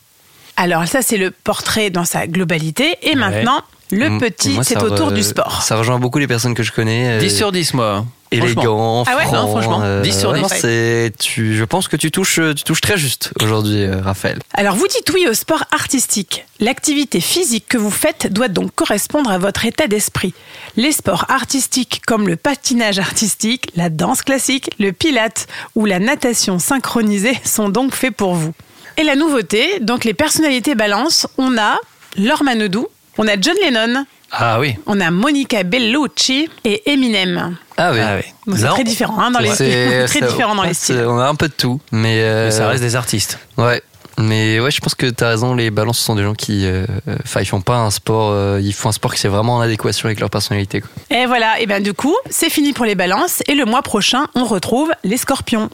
Alors 0.60 0.86
ça, 0.88 1.02
c'est 1.02 1.16
le 1.16 1.30
portrait 1.30 1.88
dans 1.90 2.04
sa 2.04 2.26
globalité. 2.26 2.96
Et 3.02 3.14
maintenant, 3.14 3.62
le 3.90 4.06
M- 4.06 4.18
petit, 4.20 4.50
moi, 4.50 4.64
c'est 4.64 4.74
ça 4.74 4.84
au 4.84 4.90
tour 4.90 5.10
re- 5.10 5.14
du 5.14 5.22
sport. 5.22 5.62
Ça 5.62 5.76
rejoint 5.76 5.98
beaucoup 5.98 6.18
les 6.18 6.26
personnes 6.26 6.54
que 6.54 6.62
je 6.64 6.72
connais. 6.72 7.12
euh, 7.16 7.20
10 7.20 7.30
sur 7.34 7.52
10, 7.52 7.72
moi. 7.74 8.04
élégant, 8.32 9.04
Ah 9.06 9.16
ouais 9.16 9.22
franc, 9.24 9.32
Non, 9.44 9.48
franchement, 9.48 9.80
euh, 9.82 10.02
10 10.02 10.18
sur 10.18 10.30
ouais, 10.30 10.38
10. 10.38 10.42
non, 10.42 10.48
c'est, 10.48 11.12
tu, 11.18 11.56
je 11.56 11.64
pense 11.64 11.88
que 11.88 11.96
tu 11.96 12.10
touches, 12.10 12.40
tu 12.56 12.64
touches 12.64 12.80
très 12.82 12.98
juste 12.98 13.30
aujourd'hui, 13.40 13.84
euh, 13.84 14.02
Raphaël. 14.02 14.40
Alors 14.52 14.74
vous 14.74 14.86
dites 14.88 15.08
oui 15.14 15.26
au 15.30 15.32
sport 15.32 15.64
artistique. 15.70 16.44
L'activité 16.60 17.20
physique 17.20 17.66
que 17.68 17.78
vous 17.78 17.90
faites 17.92 18.30
doit 18.30 18.48
donc 18.48 18.74
correspondre 18.74 19.30
à 19.30 19.38
votre 19.38 19.64
état 19.64 19.86
d'esprit. 19.86 20.34
Les 20.76 20.92
sports 20.92 21.24
artistiques 21.30 22.02
comme 22.06 22.26
le 22.28 22.36
patinage 22.36 22.98
artistique, 22.98 23.70
la 23.76 23.88
danse 23.88 24.20
classique, 24.22 24.70
le 24.78 24.92
pilate 24.92 25.46
ou 25.76 25.86
la 25.86 25.98
natation 26.00 26.58
synchronisée 26.58 27.38
sont 27.44 27.70
donc 27.70 27.94
faits 27.94 28.14
pour 28.14 28.34
vous. 28.34 28.52
Et 28.98 29.04
la 29.04 29.14
nouveauté, 29.14 29.78
donc 29.80 30.04
les 30.04 30.12
personnalités 30.14 30.74
balance, 30.74 31.26
on 31.38 31.56
a 31.56 31.76
Laure 32.16 32.42
Manodou, 32.42 32.88
on 33.16 33.28
a 33.28 33.40
John 33.40 33.54
Lennon, 33.62 34.04
Ah 34.32 34.58
oui. 34.58 34.74
on 34.86 35.00
a 35.00 35.10
Monica 35.12 35.62
Bellucci 35.62 36.48
et 36.64 36.90
Eminem. 36.92 37.56
Ah 37.76 37.92
oui. 37.92 37.98
Ah 38.02 38.16
oui. 38.16 38.22
Donc 38.46 38.56
c'est 38.58 38.64
Là, 38.64 38.72
très 38.72 38.82
différent 38.84 39.20
hein, 39.20 39.30
dans 39.30 39.38
les 39.38 39.54
C'est- 39.54 40.04
très 40.08 40.18
ça- 40.20 40.26
différent 40.26 40.54
dans 40.56 40.64
les 40.64 40.74
c'est- 40.74 40.94
styles. 40.94 41.04
On 41.06 41.18
a 41.20 41.28
un 41.28 41.36
peu 41.36 41.46
de 41.48 41.52
tout, 41.54 41.80
mais, 41.92 42.22
euh, 42.22 42.46
mais 42.46 42.50
ça 42.50 42.66
reste 42.68 42.82
des 42.82 42.96
artistes. 42.96 43.38
Ouais. 43.56 43.80
Mais 44.18 44.58
ouais, 44.60 44.70
je 44.70 44.80
pense 44.80 44.94
que 44.94 45.06
tu 45.06 45.22
as 45.24 45.28
raison, 45.28 45.54
les 45.54 45.70
balances 45.70 45.98
sont 46.00 46.14
des 46.16 46.22
gens 46.22 46.34
qui 46.34 46.66
euh, 46.66 46.84
enfin, 47.24 47.40
ils 47.40 47.46
font 47.46 47.60
pas 47.60 47.76
un 47.76 47.90
sport, 47.90 48.30
euh, 48.32 48.60
ils 48.62 48.72
font 48.74 48.88
un 48.88 48.92
sport 48.92 49.14
qui 49.14 49.20
c'est 49.20 49.28
vraiment 49.28 49.56
en 49.56 49.60
adéquation 49.60 50.06
avec 50.06 50.18
leur 50.20 50.30
personnalité. 50.30 50.80
Quoi. 50.80 50.90
Et 51.16 51.26
voilà, 51.26 51.60
et 51.60 51.66
bien 51.66 51.80
du 51.80 51.94
coup, 51.94 52.16
c'est 52.28 52.50
fini 52.50 52.72
pour 52.72 52.84
les 52.84 52.94
balances 52.94 53.42
et 53.46 53.54
le 53.54 53.64
mois 53.64 53.82
prochain, 53.82 54.26
on 54.34 54.44
retrouve 54.44 54.90
les 55.04 55.16
scorpions. 55.16 55.70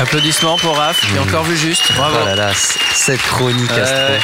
Applaudissements 0.00 0.56
pour 0.58 0.76
Raph, 0.76 1.00
qui 1.10 1.18
a 1.18 1.22
encore 1.22 1.42
vu 1.42 1.56
juste. 1.56 1.92
Bravo. 1.96 2.16
Oh 2.22 2.24
là 2.26 2.36
là, 2.36 2.52
cette 2.54 3.20
chronique 3.22 3.70
astro. 3.72 4.14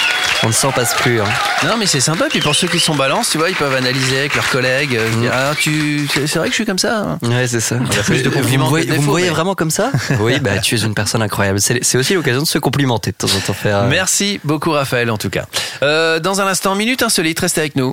On 0.44 0.48
ne 0.48 0.52
s'en 0.52 0.70
passe 0.72 0.94
plus. 0.94 1.20
Hein. 1.20 1.24
Non, 1.64 1.76
mais 1.78 1.86
c'est 1.86 2.00
sympa. 2.00 2.26
Puis 2.28 2.40
pour 2.40 2.54
ceux 2.54 2.68
qui 2.68 2.78
sont 2.78 2.94
balance, 2.94 3.30
tu 3.30 3.38
vois, 3.38 3.48
ils 3.48 3.56
peuvent 3.56 3.74
analyser 3.74 4.18
avec 4.20 4.34
leurs 4.34 4.48
collègues. 4.50 4.94
euh, 4.94 5.10
dire, 5.20 5.30
ah, 5.34 5.52
tu, 5.58 6.06
c'est 6.12 6.36
vrai 6.36 6.46
que 6.48 6.50
je 6.52 6.56
suis 6.56 6.66
comme 6.66 6.78
ça. 6.78 6.98
hein. 6.98 7.18
Ouais, 7.22 7.46
c'est 7.48 7.60
ça. 7.60 7.76
a 7.76 8.02
plus 8.02 8.22
de 8.22 8.28
vous 8.28 8.36
compliments 8.36 8.64
me 8.66 8.68
voyez, 8.70 8.86
que 8.86 8.90
de 8.92 8.96
vous 8.96 9.02
me 9.02 9.08
voyez 9.08 9.26
mais- 9.26 9.32
vraiment 9.32 9.54
comme 9.54 9.70
ça? 9.70 9.90
Oui, 10.20 10.38
bah 10.40 10.58
tu 10.58 10.76
es 10.76 10.78
une 10.82 10.94
personne 10.94 11.22
incroyable. 11.22 11.60
C'est 11.60 11.96
aussi 11.98 12.14
l'occasion 12.14 12.42
de 12.42 12.46
se 12.46 12.58
complimenter 12.58 13.10
de 13.12 13.16
temps 13.16 13.34
en 13.34 13.40
temps 13.40 13.56
faire. 13.64 13.78
Euh. 13.78 13.88
Merci 13.88 14.40
beaucoup, 14.44 14.70
Raphaël, 14.72 15.10
en 15.10 15.16
tout 15.16 15.30
cas. 15.30 15.46
Euh, 15.82 16.20
dans 16.20 16.40
un 16.40 16.46
instant, 16.46 16.74
minute 16.74 17.02
insolite, 17.02 17.40
restez 17.40 17.60
avec 17.60 17.76
nous. 17.76 17.92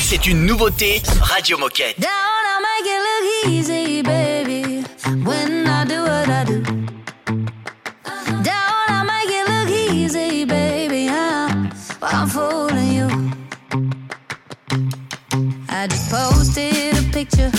C'est 0.00 0.26
une 0.26 0.46
nouveauté 0.46 1.02
Radio 1.20 1.58
Moquette. 1.58 2.00
Down, 2.00 2.08
I 2.08 2.58
make 2.66 2.86
it 2.86 3.00
look 3.06 3.52
easy, 3.52 4.02
baby. 4.02 4.84
When 5.24 5.66
I 5.66 5.84
do 5.86 6.02
what 6.02 6.28
I 6.28 6.44
do. 6.44 6.62
Down, 8.42 8.88
I 8.88 9.04
make 9.04 9.30
it 9.30 9.46
look 9.48 9.70
easy, 9.92 10.44
baby. 10.44 11.08
I'm, 11.10 11.70
I'm 12.02 12.28
fooling 12.28 12.92
you. 12.92 13.08
I 15.68 15.86
just 15.88 16.10
posted 16.10 16.96
a 16.96 17.02
picture. 17.12 17.50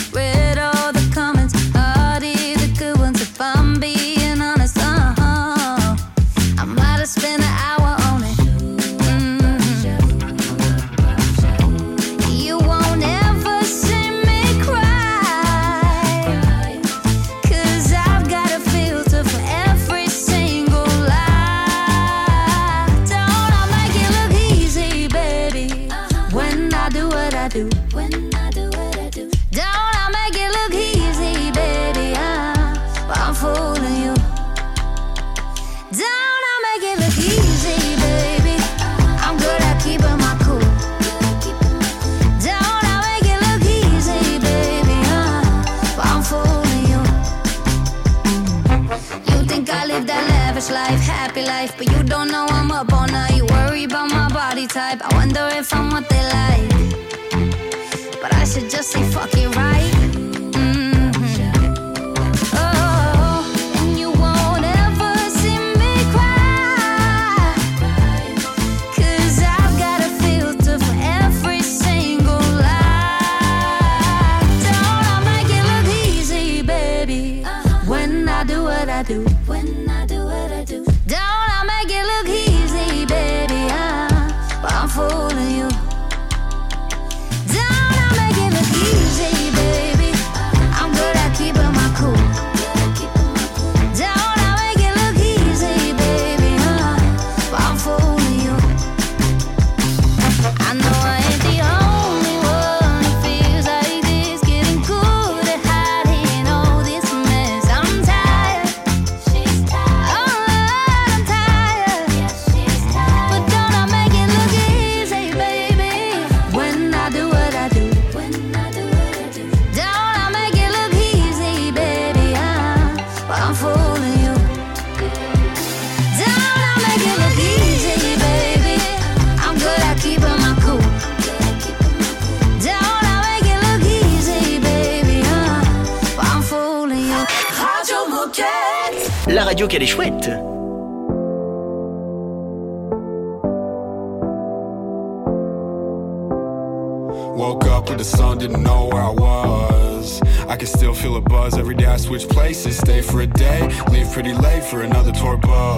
pretty 154.14 154.32
late 154.36 154.64
for 154.64 154.84
another 154.84 155.12
tour 155.12 155.38
bus. 155.38 155.73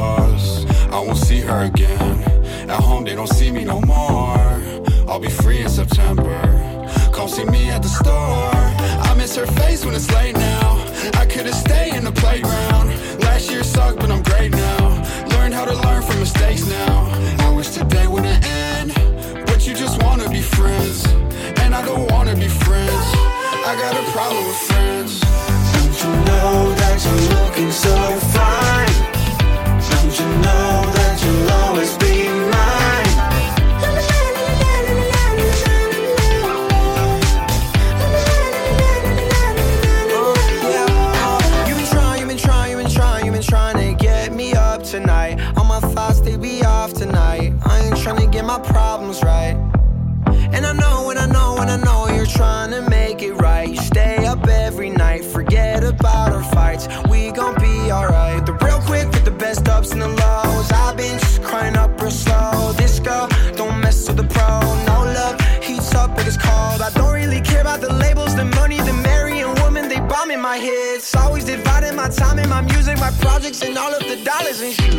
in 70.36 70.41
my 70.41 70.58
head. 70.58 70.98
It's 70.98 71.15
always 71.15 71.45
dividing 71.45 71.95
my 71.95 72.10
time 72.10 72.39
and 72.39 72.50
my 72.50 72.62
music, 72.62 73.00
my 73.00 73.12
projects, 73.21 73.62
and 73.62 73.78
all 73.78 73.93
of 73.93 74.02
the 74.02 74.17
dollars 74.17 74.60
and 74.62 74.74
shit. 74.74 74.91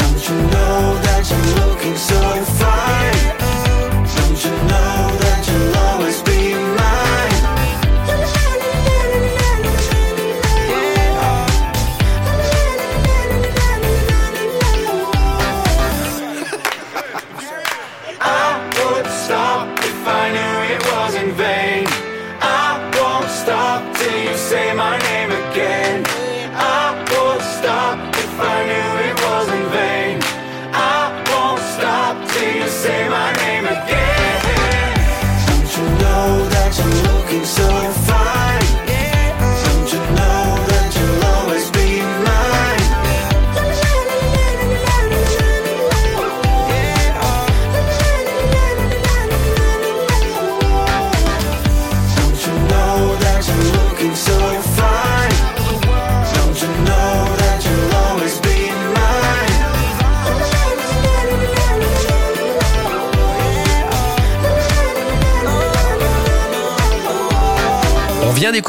Don't 0.00 0.22
you 0.28 0.36
know 0.52 0.82
that 1.06 1.22
you're 1.30 1.48
looking 1.62 1.96
so 1.96 2.20
fine? 2.60 3.38
Don't 4.16 4.44
you 4.44 4.54
know 4.70 4.98
that 5.22 5.48
you'll 5.48 5.76
always 5.76 6.22
be? 6.22 6.31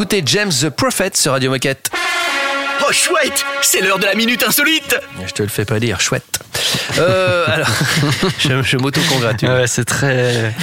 D'écouter 0.04 0.24
James 0.26 0.52
the 0.52 0.70
Prophet 0.70 1.12
sur 1.14 1.32
Radio 1.32 1.50
Moquette. 1.50 1.90
Oh 2.86 2.92
chouette, 2.92 3.46
c'est 3.62 3.80
l'heure 3.80 4.00
de 4.00 4.06
la 4.06 4.16
minute 4.16 4.44
insolite. 4.44 5.00
Je 5.26 5.32
te 5.32 5.44
le 5.44 5.48
fais 5.48 5.64
pas 5.64 5.80
dire, 5.80 6.02
chouette. 6.02 6.40
Euh, 6.98 7.46
alors, 7.48 7.70
je, 8.40 8.62
je 8.64 8.76
m'auto-congratule. 8.78 9.48
Ouais, 9.48 9.68
c'est 9.68 9.86
très. 9.86 10.54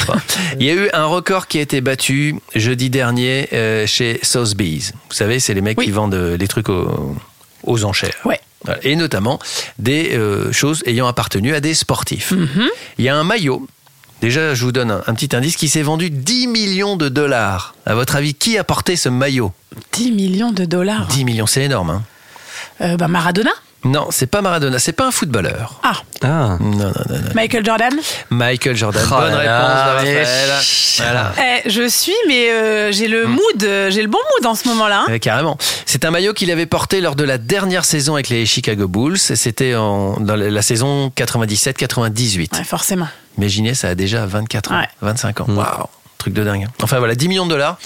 Il 0.59 0.66
y 0.66 0.70
a 0.70 0.74
eu 0.74 0.90
un 0.92 1.07
record 1.07 1.46
qui 1.46 1.57
a 1.59 1.62
été 1.62 1.81
battu 1.81 2.35
jeudi 2.55 2.90
dernier 2.90 3.48
euh, 3.55 3.87
chez 3.87 4.20
Sotheby's. 4.22 4.92
Vous 5.09 5.14
savez, 5.14 5.40
c'est 5.40 5.55
les 5.55 5.62
mecs 5.62 5.79
qui 5.79 5.90
vendent 5.90 6.14
euh, 6.14 6.37
des 6.37 6.46
trucs 6.48 6.68
aux, 6.68 7.16
aux 7.62 7.85
enchères. 7.85 8.16
Ouais. 8.26 8.40
Et 8.83 8.94
notamment 8.94 9.38
des 9.79 10.11
euh, 10.12 10.53
choses 10.53 10.83
ayant 10.85 11.07
appartenu 11.07 11.55
à 11.55 11.61
des 11.61 11.72
sportifs. 11.72 12.35
Il 12.98 13.05
y 13.05 13.09
a 13.09 13.16
un 13.16 13.24
maillot. 13.24 13.66
Déjà, 14.20 14.54
je 14.54 14.64
vous 14.64 14.72
donne 14.72 14.90
un, 14.90 15.02
un 15.06 15.14
petit 15.14 15.35
indice 15.35 15.56
qui 15.56 15.68
s'est 15.68 15.83
vendu 15.83 16.11
10 16.11 16.46
millions 16.46 16.96
de 16.96 17.09
dollars. 17.09 17.74
À 17.87 17.94
votre 17.94 18.16
avis, 18.16 18.35
qui 18.35 18.59
a 18.59 18.64
porté 18.64 18.96
ce 18.96 19.09
maillot? 19.09 19.52
10 19.92 20.12
millions 20.12 20.52
de 20.52 20.64
dollars. 20.64 21.06
10 21.06 21.24
millions, 21.24 21.46
c'est 21.46 21.62
énorme. 21.64 21.90
Hein 21.90 22.02
Euh, 22.83 22.96
bah, 22.96 23.09
Maradona 23.09 23.50
non, 23.84 24.08
c'est 24.10 24.26
pas 24.26 24.42
Maradona, 24.42 24.78
c'est 24.78 24.92
pas 24.92 25.06
un 25.06 25.10
footballeur. 25.10 25.80
Ah, 25.82 25.92
Ah. 26.22 26.56
Non, 26.60 26.60
non, 26.60 26.76
non, 26.78 26.92
non. 27.08 27.16
Michael 27.34 27.64
Jordan 27.64 27.92
Michael 28.28 28.76
Jordan. 28.76 29.02
Oh 29.10 29.14
Bonne 29.20 29.32
là 29.32 29.96
réponse 29.96 30.26
Raphaël. 30.26 30.50
Voilà. 30.98 31.32
Eh, 31.64 31.70
Je 31.70 31.88
suis, 31.88 32.12
mais 32.28 32.50
euh, 32.50 32.92
j'ai 32.92 33.08
le 33.08 33.26
mood, 33.26 33.40
euh, 33.62 33.90
j'ai 33.90 34.02
le 34.02 34.08
bon 34.08 34.18
mood 34.36 34.46
en 34.46 34.54
ce 34.54 34.68
moment-là. 34.68 35.04
hein. 35.06 35.10
Ouais, 35.10 35.18
carrément. 35.18 35.56
C'est 35.86 36.04
un 36.04 36.10
maillot 36.10 36.34
qu'il 36.34 36.50
avait 36.50 36.66
porté 36.66 37.00
lors 37.00 37.14
de 37.16 37.24
la 37.24 37.38
dernière 37.38 37.84
saison 37.86 38.14
avec 38.14 38.28
les 38.28 38.44
Chicago 38.44 38.86
Bulls. 38.86 39.16
C'était 39.18 39.74
en- 39.74 40.20
dans 40.20 40.36
la 40.36 40.50
la 40.50 40.62
saison 40.62 41.10
97-98. 41.16 42.56
Ouais, 42.58 42.64
forcément. 42.64 43.08
Imaginez, 43.38 43.74
ça 43.74 43.88
a 43.88 43.94
déjà 43.94 44.26
24 44.26 44.72
ans, 44.72 44.80
Ouais. 44.80 44.88
25 45.00 45.40
ans. 45.40 45.46
Waouh, 45.48 45.86
truc 46.20 46.35
de 46.35 46.44
dingue. 46.44 46.66
Enfin 46.83 46.98
voilà, 46.98 47.14
10 47.16 47.28
millions 47.28 47.46
de 47.46 47.50
dollars. 47.50 47.78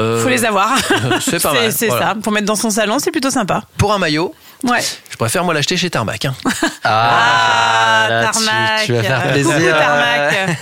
Euh, 0.00 0.22
Faut 0.22 0.28
les 0.28 0.44
avoir. 0.44 0.72
C'est 1.20 1.40
pas 1.42 1.52
mal. 1.54 1.72
C'est 1.72 1.86
voilà. 1.86 2.08
ça. 2.08 2.14
Pour 2.22 2.32
mettre 2.32 2.46
dans 2.46 2.56
son 2.56 2.70
salon, 2.70 2.98
c'est 2.98 3.10
plutôt 3.12 3.30
sympa. 3.30 3.62
Pour 3.78 3.92
un 3.94 3.98
maillot, 3.98 4.34
Ouais. 4.62 4.80
je 5.10 5.16
préfère 5.16 5.44
moi 5.44 5.54
l'acheter 5.54 5.76
chez 5.76 5.88
Tarmac. 5.90 6.24
hein. 6.24 6.34
Ah, 6.84 8.30
tu- 8.32 8.44
Tarmac. 8.44 8.84
tu 8.86 8.92
vas 8.92 9.02
faire 9.02 9.22
Euh, 9.26 9.32
plaisir. 9.32 9.54
coucou, 9.54 9.68
Tarmac. 9.70 10.58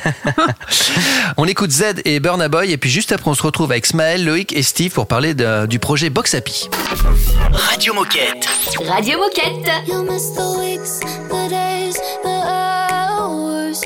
On 1.37 1.45
écoute 1.47 1.71
Z 1.71 1.85
et 2.05 2.21
Burna 2.21 2.49
Boy 2.49 2.71
et 2.73 2.77
puis 2.77 2.91
juste 2.91 3.13
après 3.13 3.31
on 3.31 3.35
se 3.35 3.43
retrouve 3.43 3.71
avec 3.73 3.87
Smaël, 3.87 4.25
Loïc 4.25 4.53
et 4.53 4.63
Steve 4.63 4.93
pour 4.93 5.07
parler 5.07 5.35
de- 5.35 5.67
du 5.67 5.79
projet 5.79 6.11
Box 6.11 6.35
Happy. 6.35 6.69
Radio 7.53 7.93
Moquette. 7.95 8.47
Radio 8.89 9.19
Moquette. 9.19 9.71
You'll 9.87 10.05
miss 10.11 10.33
the 10.35 10.59
weeks, 10.59 11.01
the 11.31 11.49
days, 11.51 11.95
the 12.23 12.29
hours 12.29 13.81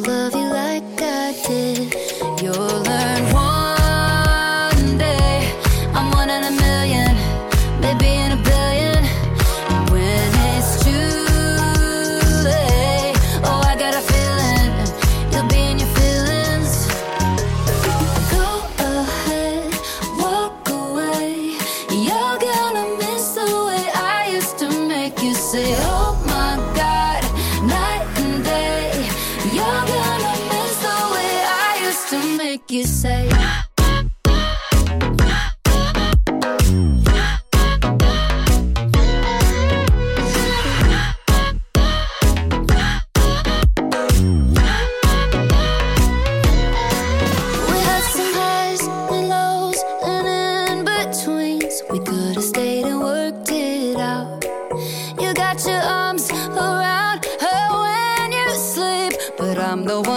they 0.00 0.08
won't 0.08 0.08
love 0.08 0.34
you 0.34 0.41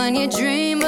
I'm 0.05 0.13
the 0.13 0.19
one 0.19 0.31
you 0.31 0.37
dream 0.37 0.84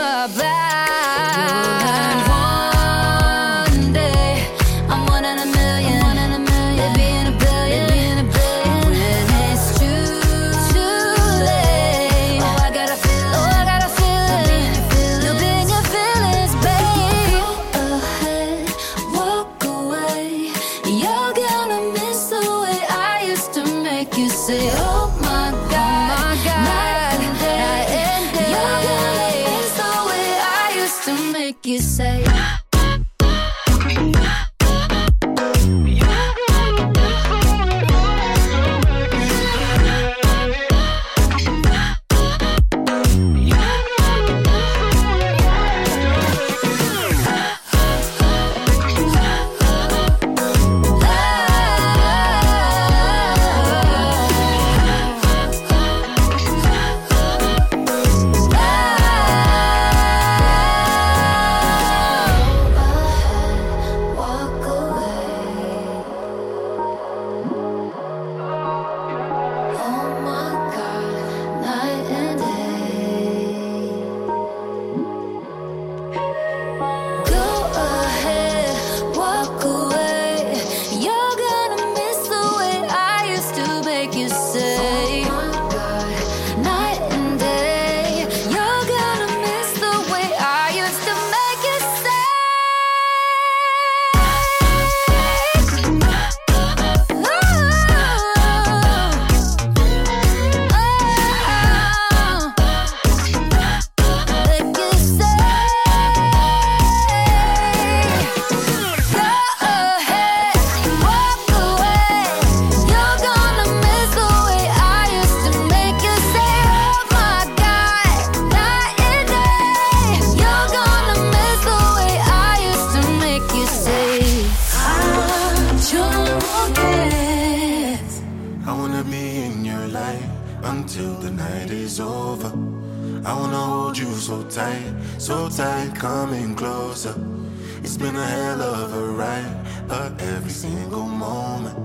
single 140.68 141.08
moment 141.08 141.78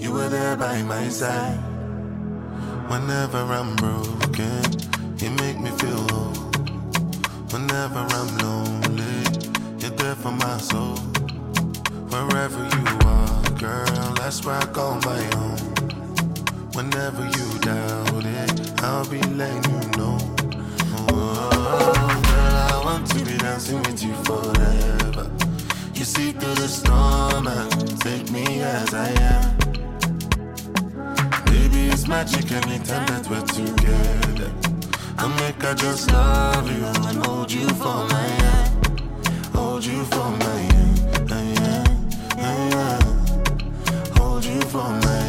you 0.00 0.12
were 0.12 0.28
there 0.28 0.56
by 0.56 0.80
my 0.82 1.08
side. 1.08 1.58
Whenever 2.90 3.42
I'm 3.58 3.74
broken, 3.76 4.62
you 5.20 5.30
make 5.42 5.58
me 5.58 5.70
feel 5.80 6.02
whole. 6.10 6.38
Whenever 7.52 8.02
I'm 8.18 8.30
lonely, 8.44 9.18
you're 9.80 9.96
there 10.02 10.14
for 10.14 10.30
my 10.30 10.56
soul. 10.58 10.98
Wherever 12.12 12.62
you 12.76 12.84
are, 13.16 13.42
girl, 13.64 14.08
that's 14.20 14.44
where 14.44 14.58
I 14.64 14.66
call 14.66 14.94
my 15.10 15.22
own. 15.42 15.58
Whenever 16.76 17.24
you 17.36 17.46
doubt 17.70 18.24
it, 18.40 18.82
I'll 18.84 19.08
be 19.08 19.20
letting 19.40 19.72
you 19.72 19.75
me 28.36 28.60
as 28.60 28.92
I 28.92 29.08
am. 29.32 29.44
Baby, 31.46 31.80
it's 31.92 32.06
magic 32.06 32.52
anytime 32.52 33.06
that 33.12 33.24
we're 33.30 33.48
together. 33.60 34.50
I 35.22 35.26
make 35.40 35.64
I 35.64 35.72
just 35.74 36.10
love 36.10 36.66
you 36.70 36.84
and 37.08 37.24
hold 37.24 37.50
you 37.50 37.66
for 37.82 37.98
my 38.14 38.26
hand. 38.42 39.00
Hold 39.54 39.84
you 39.86 40.04
for 40.12 40.28
my 40.44 40.58
hand. 40.70 40.96
Hold 44.18 44.44
you 44.44 44.60
for 44.72 44.90
my 44.90 45.10
hand. 45.10 45.25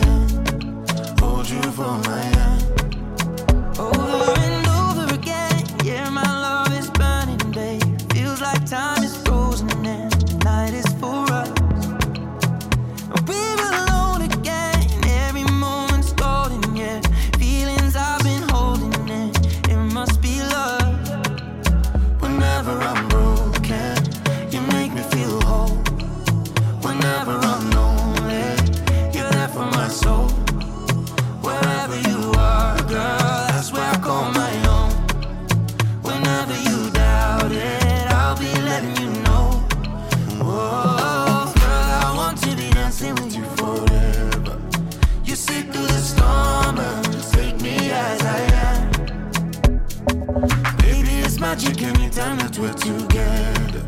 Magic 51.49 51.81
anytime 51.81 52.37
that 52.39 52.59
we're 52.59 52.73
together. 52.73 53.81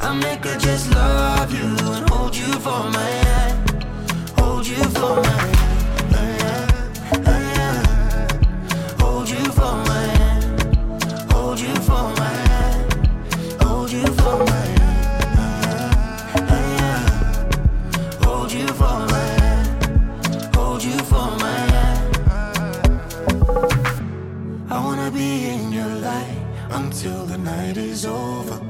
I 0.00 0.12
make 0.14 0.44
her 0.44 0.58
just 0.58 0.90
love 0.90 1.52
you 1.54 1.68
and 1.94 2.10
hold 2.10 2.36
you 2.36 2.52
for 2.54 2.82
my 2.90 3.10
hand. 3.24 3.84
Hold 4.36 4.66
you 4.66 4.82
for 4.98 5.22
my 5.22 5.28
hand. 5.28 5.57
Until 27.08 27.26
the 27.26 27.38
night 27.38 27.76
is 27.76 28.04
over. 28.04 28.60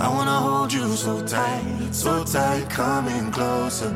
I 0.00 0.08
wanna 0.08 0.38
hold 0.40 0.72
you 0.72 0.96
so 0.96 1.20
tight, 1.22 1.92
so 1.92 2.24
tight, 2.24 2.68
coming 2.70 3.30
closer. 3.30 3.92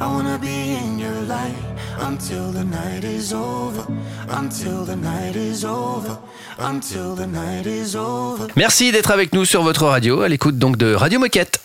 I 0.00 0.06
wanna 0.06 0.38
be 0.38 0.76
in 0.76 0.98
your 0.98 1.20
light 1.28 1.54
until 2.00 2.50
the 2.52 2.64
night 2.64 3.04
is 3.04 3.32
over, 3.32 3.84
until 4.28 4.84
the 4.84 4.96
night 4.96 5.36
is 5.36 5.64
over, 5.64 6.18
until 6.58 7.14
the 7.14 7.26
night 7.26 7.66
is 7.66 7.94
over. 7.94 8.48
Merci 8.56 8.92
d'être 8.92 9.10
avec 9.10 9.32
nous 9.34 9.44
sur 9.44 9.62
votre 9.62 9.86
radio, 9.86 10.22
à 10.22 10.28
l'écoute 10.28 10.58
donc 10.58 10.76
de 10.76 10.94
Radio 10.94 11.18
Moquette. 11.18 11.60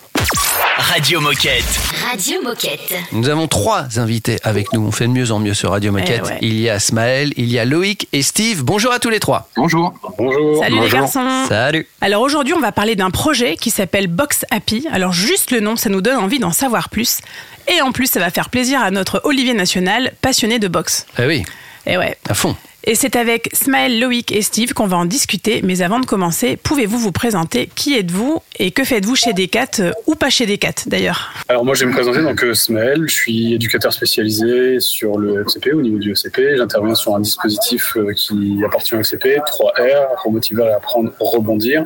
Radio 0.78 1.22
Moquette. 1.22 1.87
Radio 2.10 2.42
Moquette. 2.42 2.94
Nous 3.12 3.28
avons 3.28 3.48
trois 3.50 4.00
invités 4.00 4.38
avec 4.44 4.72
nous. 4.72 4.80
On 4.80 4.92
fait 4.92 5.08
de 5.08 5.12
mieux 5.12 5.32
en 5.32 5.40
mieux 5.40 5.54
sur 5.54 5.72
Radio 5.72 5.92
Moquette. 5.92 6.22
Eh 6.24 6.28
ouais. 6.28 6.38
Il 6.42 6.58
y 6.58 6.70
a 6.70 6.80
Smaël, 6.80 7.34
il 7.36 7.52
y 7.52 7.60
a 7.60 7.66
Loïc 7.66 8.08
et 8.14 8.22
Steve. 8.22 8.64
Bonjour 8.64 8.94
à 8.94 9.00
tous 9.00 9.10
les 9.10 9.20
trois. 9.20 9.50
Bonjour. 9.58 9.94
Bonjour. 10.18 10.64
Salut 10.64 10.80
les 10.80 10.90
garçons 10.90 11.46
Salut. 11.50 11.86
Alors 12.00 12.22
aujourd'hui, 12.22 12.54
on 12.54 12.62
va 12.62 12.72
parler 12.72 12.96
d'un 12.96 13.10
projet 13.12 13.58
qui 13.58 13.72
s'appelle 13.72 14.08
Box 14.08 14.46
Happy. 14.52 14.88
Alors 14.90 15.12
juste 15.12 15.52
le 15.52 15.60
nom, 15.60 15.76
ça 15.76 15.90
nous 15.90 16.00
donne 16.00 16.16
envie 16.16 16.40
d'en 16.40 16.54
savoir 16.54 16.88
plus. 16.88 17.20
Et 17.68 17.82
en 17.82 17.92
plus, 17.92 18.08
ça 18.10 18.22
va 18.22 18.30
faire 18.30 18.50
plaisir 18.50 18.82
à 18.82 18.90
notre 18.90 19.20
Olivier 19.26 19.54
National, 19.54 20.14
passionné 20.22 20.60
de 20.60 20.70
boxe. 20.70 21.06
Ah 21.18 21.24
oui, 21.28 21.44
Et 21.86 21.98
ouais. 21.98 22.18
à 22.30 22.34
fond. 22.34 22.56
Et 22.90 22.96
c'est 22.96 23.18
avec 23.18 23.50
Smaël, 23.52 24.00
Loïc 24.00 24.32
et 24.32 24.42
Steve 24.42 24.72
qu'on 24.72 24.88
va 24.88 24.96
en 24.96 25.04
discuter. 25.04 25.62
Mais 25.62 25.82
avant 25.82 26.00
de 26.00 26.06
commencer, 26.06 26.56
pouvez-vous 26.56 26.98
vous 26.98 27.12
présenter 27.12 27.70
Qui 27.76 27.98
êtes-vous 27.98 28.42
et 28.60 28.72
que 28.72 28.86
faites-vous 28.86 29.18
chez 29.18 29.34
Decat 29.34 29.82
euh, 29.82 29.92
ou 30.06 30.16
pas 30.16 30.30
chez 30.30 30.46
Decat 30.46 30.86
d'ailleurs? 30.86 31.34
Alors 31.50 31.66
moi 31.66 31.76
je 31.76 31.82
vais 31.82 31.88
me 31.88 31.92
présenter 31.92 32.22
donc 32.22 32.42
euh, 32.46 32.54
Smaël, 32.54 33.04
je 33.06 33.14
suis 33.14 33.56
éducateur 33.56 33.92
spécialisé 33.92 34.80
sur 34.80 35.18
le 35.18 35.42
FCP 35.42 35.74
au 35.74 35.82
niveau 35.82 35.98
du 35.98 36.14
FCP. 36.14 36.56
J'interviens 36.56 36.96
sur 36.96 37.14
un 37.14 37.20
dispositif 37.20 37.98
euh, 37.98 38.14
qui 38.14 38.62
appartient 38.66 38.96
au 38.96 39.02
FCP, 39.02 39.38
3R, 39.40 40.24
remotiver 40.24 40.70
à 40.70 40.78
apprendre, 40.78 41.12
rebondir. 41.20 41.84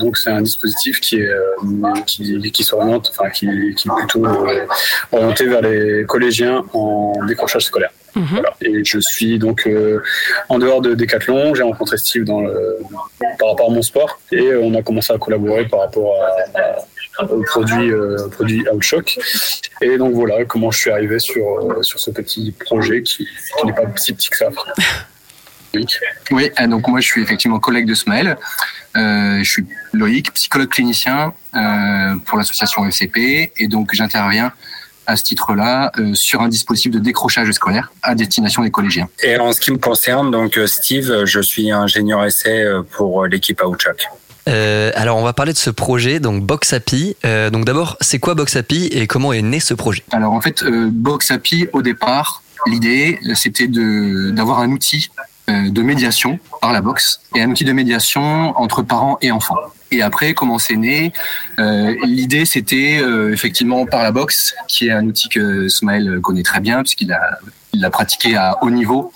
Donc 0.00 0.18
c'est 0.18 0.30
un 0.30 0.42
dispositif 0.42 1.00
qui 1.00 1.20
est 1.20 1.30
qui, 2.06 2.50
qui 2.50 2.64
s'oriente, 2.64 3.12
enfin 3.14 3.30
qui, 3.30 3.46
qui 3.76 3.86
est 3.86 3.92
plutôt 3.96 4.26
orienté 5.12 5.46
vers 5.46 5.62
les 5.62 6.04
collégiens 6.04 6.64
en 6.72 7.12
décrochage 7.28 7.66
scolaire. 7.66 7.92
Voilà. 8.14 8.54
Et 8.60 8.84
je 8.84 8.98
suis 8.98 9.38
donc 9.38 9.66
euh, 9.66 10.02
en 10.48 10.58
dehors 10.58 10.80
de 10.82 10.94
Decathlon. 10.94 11.54
J'ai 11.54 11.62
rencontré 11.62 11.96
Steve 11.96 12.24
dans 12.24 12.40
le, 12.42 12.78
par 13.38 13.48
rapport 13.50 13.70
à 13.70 13.72
mon 13.74 13.82
sport 13.82 14.20
et 14.30 14.40
euh, 14.48 14.60
on 14.62 14.74
a 14.74 14.82
commencé 14.82 15.12
à 15.12 15.18
collaborer 15.18 15.66
par 15.66 15.80
rapport 15.80 16.14
à, 16.54 16.58
à- 16.60 17.24
au 17.30 17.42
produit, 17.42 17.90
euh, 17.90 18.28
produit 18.30 18.64
Outshock. 18.70 19.18
Et 19.82 19.96
donc 19.98 20.14
voilà 20.14 20.44
comment 20.44 20.70
je 20.70 20.78
suis 20.78 20.90
arrivé 20.90 21.18
sur, 21.18 21.44
euh, 21.58 21.82
sur 21.82 22.00
ce 22.00 22.10
petit 22.10 22.52
projet 22.52 23.02
qui, 23.02 23.26
qui 23.58 23.66
n'est 23.66 23.72
pas 23.74 23.82
si 23.96 24.12
petit 24.14 24.28
que 24.30 24.36
ça. 24.36 24.48
Oui, 26.30 26.50
euh, 26.60 26.66
donc 26.66 26.86
moi 26.88 27.00
je 27.00 27.06
suis 27.06 27.22
effectivement 27.22 27.58
collègue 27.58 27.86
de 27.86 27.94
Smaël. 27.94 28.36
Euh, 28.96 29.38
je 29.42 29.50
suis 29.50 29.66
Loïc, 29.94 30.30
psychologue 30.34 30.68
clinicien 30.68 31.32
euh, 31.54 32.16
pour 32.26 32.36
l'association 32.36 32.84
FCP 32.86 33.52
et 33.58 33.68
donc 33.68 33.90
j'interviens 33.94 34.52
à 35.12 35.16
ce 35.16 35.22
titre-là 35.22 35.92
euh, 35.98 36.14
sur 36.14 36.40
un 36.40 36.48
dispositif 36.48 36.90
de 36.90 36.98
décrochage 36.98 37.50
scolaire 37.52 37.92
à 38.02 38.14
destination 38.14 38.62
des 38.62 38.70
collégiens. 38.70 39.08
Et 39.22 39.38
en 39.38 39.52
ce 39.52 39.60
qui 39.60 39.70
me 39.70 39.78
concerne, 39.78 40.30
donc 40.30 40.56
euh, 40.56 40.66
Steve, 40.66 41.24
je 41.24 41.40
suis 41.40 41.70
ingénieur 41.70 42.24
essai 42.24 42.62
euh, 42.62 42.82
pour 42.82 43.26
l'équipe 43.26 43.62
Outchuck. 43.62 44.08
Euh, 44.48 44.90
alors 44.96 45.18
on 45.18 45.22
va 45.22 45.32
parler 45.32 45.52
de 45.52 45.58
ce 45.58 45.70
projet, 45.70 46.18
donc 46.18 46.42
Box 46.42 46.72
Happy. 46.72 47.16
Euh, 47.24 47.50
donc 47.50 47.64
d'abord, 47.64 47.96
c'est 48.00 48.18
quoi 48.18 48.34
Box 48.34 48.56
Happy 48.56 48.86
et 48.86 49.06
comment 49.06 49.32
est 49.32 49.42
né 49.42 49.60
ce 49.60 49.74
projet? 49.74 50.02
Alors 50.10 50.32
en 50.32 50.40
fait, 50.40 50.62
euh, 50.62 50.88
Box 50.90 51.30
Happy, 51.30 51.68
au 51.72 51.82
départ, 51.82 52.42
l'idée, 52.66 53.20
c'était 53.34 53.68
de 53.68 54.30
d'avoir 54.30 54.58
un 54.60 54.70
outil 54.70 55.10
euh, 55.48 55.70
de 55.70 55.82
médiation 55.82 56.40
par 56.60 56.72
la 56.72 56.80
boxe 56.80 57.20
et 57.36 57.42
un 57.42 57.50
outil 57.50 57.64
de 57.64 57.72
médiation 57.72 58.58
entre 58.58 58.82
parents 58.82 59.18
et 59.22 59.30
enfants. 59.30 59.56
Et 59.92 60.00
après, 60.00 60.32
comment 60.32 60.58
c'est 60.58 60.76
né 60.76 61.12
euh, 61.58 61.94
L'idée, 62.04 62.46
c'était 62.46 62.98
euh, 63.02 63.32
effectivement 63.32 63.84
par 63.84 64.02
la 64.02 64.10
boxe, 64.10 64.54
qui 64.66 64.88
est 64.88 64.90
un 64.90 65.06
outil 65.06 65.28
que 65.28 65.68
Smaël 65.68 66.18
connaît 66.22 66.42
très 66.42 66.60
bien, 66.60 66.82
puisqu'il 66.82 67.12
a, 67.12 67.90
pratiqué 67.90 68.34
à 68.34 68.56
haut 68.62 68.70
niveau, 68.70 69.12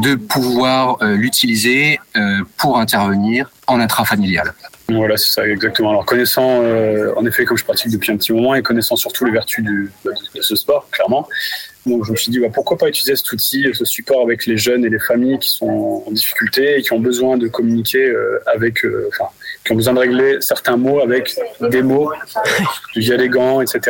de 0.00 0.14
pouvoir 0.14 0.96
euh, 1.02 1.16
l'utiliser 1.16 1.98
pour 2.56 2.78
intervenir 2.78 3.50
en 3.66 3.80
intrafamilial. 3.80 4.54
Voilà, 4.88 5.16
c'est 5.16 5.32
ça, 5.32 5.48
exactement. 5.48 5.90
Alors, 5.90 6.04
connaissant, 6.04 6.62
en 7.16 7.26
effet, 7.26 7.44
comme 7.44 7.56
je 7.56 7.64
pratique 7.64 7.90
depuis 7.90 8.12
un 8.12 8.16
petit 8.16 8.32
moment 8.32 8.54
et 8.54 8.62
connaissant 8.62 8.94
surtout 8.94 9.24
les 9.24 9.32
vertus 9.32 9.64
du, 9.64 9.90
de, 10.04 10.40
ce 10.40 10.54
sport, 10.54 10.88
clairement, 10.90 11.28
donc 11.86 12.04
je 12.04 12.12
me 12.12 12.16
suis 12.16 12.30
dit, 12.30 12.38
bah, 12.38 12.48
pourquoi 12.52 12.76
pas 12.76 12.88
utiliser 12.88 13.16
cet 13.16 13.32
outil, 13.32 13.66
ce 13.72 13.84
support 13.84 14.22
avec 14.22 14.46
les 14.46 14.56
jeunes 14.56 14.84
et 14.84 14.90
les 14.90 14.98
familles 15.00 15.38
qui 15.38 15.50
sont 15.50 16.04
en 16.06 16.10
difficulté 16.10 16.78
et 16.78 16.82
qui 16.82 16.92
ont 16.92 17.00
besoin 17.00 17.38
de 17.38 17.48
communiquer 17.48 18.12
avec, 18.46 18.84
qui 19.64 19.72
ont 19.72 19.76
besoin 19.76 19.94
de 19.94 20.00
régler 20.00 20.36
certains 20.40 20.76
mots 20.76 21.00
avec 21.00 21.34
des 21.70 21.82
mots 21.82 22.10
via 22.96 23.16
les 23.16 23.28
gants, 23.28 23.60
etc. 23.60 23.80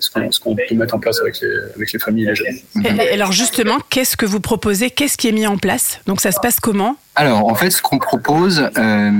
Ce 0.00 0.10
qu'on 0.10 0.28
qu'on 0.30 0.54
peut 0.56 0.74
mettre 0.74 0.94
en 0.94 0.98
place 0.98 1.18
avec 1.20 1.40
les, 1.40 1.48
avec 1.76 1.92
les 1.92 1.98
familles 1.98 2.24
et 2.24 2.28
les 2.28 2.34
jeunes. 2.34 2.56
Et- 2.84 3.04
et 3.04 3.12
alors 3.14 3.32
justement, 3.32 3.78
qu'est-ce 3.90 4.16
que 4.16 4.26
vous 4.26 4.40
proposez? 4.40 4.90
Qu'est-ce 4.90 5.16
qui 5.16 5.28
est 5.28 5.32
mis 5.32 5.46
en 5.46 5.56
place? 5.56 6.00
Donc 6.06 6.20
ça 6.20 6.30
se 6.32 6.40
passe 6.40 6.60
comment? 6.60 6.96
Alors, 7.14 7.46
en 7.46 7.54
fait, 7.54 7.70
ce 7.70 7.80
qu'on 7.80 7.98
propose, 7.98 8.68
euh, 8.76 9.10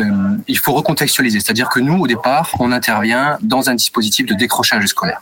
euh, 0.00 0.04
il 0.48 0.58
faut 0.58 0.72
recontextualiser. 0.72 1.40
C'est-à-dire 1.40 1.68
que 1.68 1.80
nous, 1.80 1.98
au 1.98 2.06
départ, 2.06 2.50
on 2.58 2.70
intervient 2.72 3.38
dans 3.40 3.70
un 3.70 3.74
dispositif 3.74 4.26
de 4.26 4.34
décrochage 4.34 4.84
scolaire. 4.86 5.20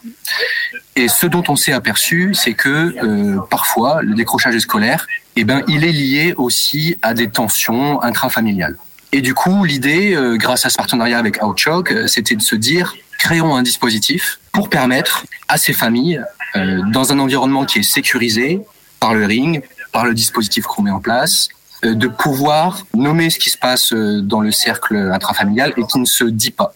Et 0.96 1.08
ce 1.08 1.26
dont 1.26 1.44
on 1.48 1.56
s'est 1.56 1.72
aperçu, 1.74 2.32
c'est 2.34 2.54
que 2.54 2.94
euh, 3.04 3.38
parfois 3.50 4.00
le 4.02 4.14
décrochage 4.14 4.58
scolaire, 4.58 5.06
eh 5.36 5.44
ben, 5.44 5.62
il 5.68 5.84
est 5.84 5.92
lié 5.92 6.34
aussi 6.38 6.98
à 7.02 7.12
des 7.14 7.28
tensions 7.28 8.02
intrafamiliales. 8.02 8.76
Et 9.16 9.22
du 9.22 9.32
coup, 9.32 9.64
l'idée, 9.64 10.14
euh, 10.14 10.36
grâce 10.36 10.66
à 10.66 10.68
ce 10.68 10.76
partenariat 10.76 11.18
avec 11.18 11.42
Outchock, 11.42 11.90
euh, 11.90 12.06
c'était 12.06 12.36
de 12.36 12.42
se 12.42 12.54
dire 12.54 12.94
créons 13.18 13.56
un 13.56 13.62
dispositif 13.62 14.40
pour 14.52 14.68
permettre 14.68 15.24
à 15.48 15.56
ces 15.56 15.72
familles, 15.72 16.22
euh, 16.54 16.82
dans 16.92 17.14
un 17.14 17.18
environnement 17.18 17.64
qui 17.64 17.78
est 17.78 17.82
sécurisé 17.82 18.60
par 19.00 19.14
le 19.14 19.24
ring, 19.24 19.62
par 19.90 20.04
le 20.04 20.12
dispositif 20.12 20.66
qu'on 20.66 20.82
met 20.82 20.90
en 20.90 21.00
place, 21.00 21.48
de 21.82 22.08
pouvoir 22.08 22.84
nommer 22.92 23.30
ce 23.30 23.38
qui 23.38 23.48
se 23.48 23.56
passe 23.56 23.94
dans 23.94 24.42
le 24.42 24.50
cercle 24.50 24.96
intrafamilial 24.96 25.72
et 25.78 25.82
qui 25.84 25.98
ne 25.98 26.04
se 26.04 26.24
dit 26.24 26.50
pas. 26.50 26.74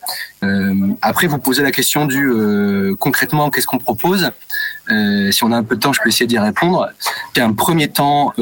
Après, 1.03 1.27
vous 1.27 1.39
posez 1.39 1.63
la 1.63 1.73
question 1.73 2.05
du 2.07 2.31
concrètement, 2.99 3.51
qu'est-ce 3.51 3.67
qu'on 3.67 3.79
propose? 3.79 4.31
Si 4.89 5.43
on 5.43 5.53
a 5.53 5.57
un 5.57 5.63
peu 5.63 5.77
de 5.77 5.81
temps, 5.81 5.95
je 5.95 6.01
peux 6.03 6.11
essayer 6.11 6.27
d'y 6.27 6.39
répondre. 6.39 6.91
Il 7.35 7.39
y 7.39 7.43
a 7.43 7.47
un 7.47 7.55
premier 7.55 7.89
temps 7.89 8.35